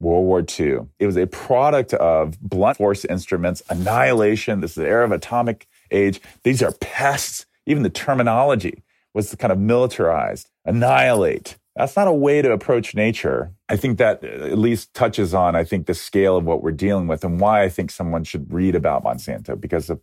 World 0.00 0.26
War 0.26 0.40
II. 0.40 0.86
It 0.98 1.06
was 1.06 1.16
a 1.16 1.26
product 1.26 1.94
of 1.94 2.38
blunt 2.40 2.76
force 2.76 3.04
instruments, 3.04 3.62
annihilation. 3.70 4.60
This 4.60 4.72
is 4.72 4.76
the 4.76 4.88
era 4.88 5.04
of 5.04 5.12
atomic 5.12 5.66
age. 5.90 6.20
These 6.42 6.62
are 6.62 6.72
pests. 6.72 7.46
Even 7.64 7.82
the 7.82 7.90
terminology 7.90 8.82
was 9.14 9.34
kind 9.36 9.52
of 9.52 9.58
militarized. 9.58 10.50
Annihilate. 10.64 11.56
That's 11.74 11.96
not 11.96 12.08
a 12.08 12.12
way 12.12 12.42
to 12.42 12.52
approach 12.52 12.94
nature. 12.94 13.52
I 13.68 13.76
think 13.76 13.98
that 13.98 14.22
uh, 14.22 14.46
at 14.46 14.58
least 14.58 14.94
touches 14.94 15.34
on, 15.34 15.54
I 15.54 15.64
think, 15.64 15.86
the 15.86 15.94
scale 15.94 16.36
of 16.36 16.44
what 16.44 16.62
we're 16.62 16.72
dealing 16.72 17.06
with 17.06 17.24
and 17.24 17.40
why 17.40 17.62
I 17.62 17.68
think 17.68 17.90
someone 17.90 18.24
should 18.24 18.52
read 18.52 18.74
about 18.74 19.04
Monsanto 19.04 19.60
because 19.60 19.90
of 19.90 20.00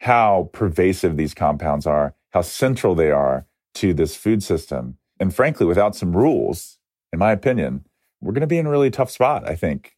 how 0.00 0.50
pervasive 0.52 1.16
these 1.16 1.34
compounds 1.34 1.86
are 1.86 2.14
how 2.36 2.42
central 2.42 2.94
they 2.94 3.10
are 3.10 3.46
to 3.72 3.94
this 3.94 4.14
food 4.14 4.42
system. 4.42 4.98
And 5.18 5.34
frankly, 5.34 5.64
without 5.64 5.96
some 5.96 6.14
rules, 6.14 6.75
in 7.12 7.18
my 7.18 7.32
opinion, 7.32 7.84
we're 8.20 8.32
going 8.32 8.40
to 8.40 8.46
be 8.46 8.58
in 8.58 8.66
a 8.66 8.70
really 8.70 8.90
tough 8.90 9.10
spot, 9.10 9.48
I 9.48 9.56
think. 9.56 9.94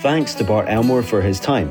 Thanks 0.00 0.34
to 0.34 0.44
Bart 0.44 0.66
Elmore 0.68 1.02
for 1.02 1.20
his 1.20 1.40
time. 1.40 1.70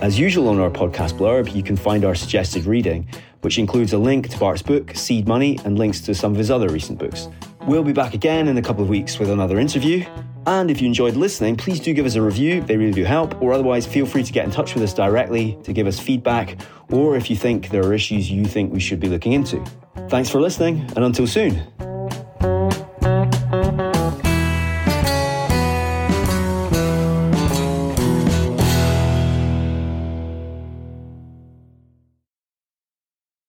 As 0.00 0.18
usual 0.18 0.48
on 0.48 0.60
our 0.60 0.70
podcast 0.70 1.14
blurb, 1.18 1.54
you 1.54 1.62
can 1.62 1.76
find 1.76 2.04
our 2.04 2.14
suggested 2.14 2.66
reading, 2.66 3.08
which 3.40 3.58
includes 3.58 3.92
a 3.92 3.98
link 3.98 4.28
to 4.28 4.38
Bart's 4.38 4.62
book, 4.62 4.92
Seed 4.94 5.26
Money, 5.26 5.58
and 5.64 5.78
links 5.78 6.00
to 6.02 6.14
some 6.14 6.32
of 6.32 6.38
his 6.38 6.50
other 6.50 6.68
recent 6.68 6.98
books. 6.98 7.28
We'll 7.66 7.84
be 7.84 7.92
back 7.92 8.14
again 8.14 8.48
in 8.48 8.58
a 8.58 8.62
couple 8.62 8.82
of 8.82 8.88
weeks 8.88 9.18
with 9.18 9.30
another 9.30 9.58
interview. 9.58 10.04
And 10.46 10.70
if 10.70 10.82
you 10.82 10.86
enjoyed 10.86 11.16
listening, 11.16 11.56
please 11.56 11.80
do 11.80 11.94
give 11.94 12.04
us 12.04 12.16
a 12.16 12.22
review, 12.22 12.60
they 12.60 12.76
really 12.76 12.92
do 12.92 13.04
help, 13.04 13.40
or 13.40 13.54
otherwise 13.54 13.86
feel 13.86 14.04
free 14.04 14.22
to 14.22 14.32
get 14.32 14.44
in 14.44 14.50
touch 14.50 14.74
with 14.74 14.82
us 14.82 14.92
directly 14.92 15.58
to 15.62 15.72
give 15.72 15.86
us 15.86 15.98
feedback, 15.98 16.58
or 16.90 17.16
if 17.16 17.30
you 17.30 17.36
think 17.36 17.70
there 17.70 17.82
are 17.82 17.94
issues 17.94 18.30
you 18.30 18.44
think 18.44 18.72
we 18.72 18.80
should 18.80 19.00
be 19.00 19.08
looking 19.08 19.32
into. 19.32 19.64
Thanks 20.08 20.28
for 20.28 20.40
listening, 20.40 20.80
and 20.96 21.04
until 21.04 21.26
soon. 21.26 21.62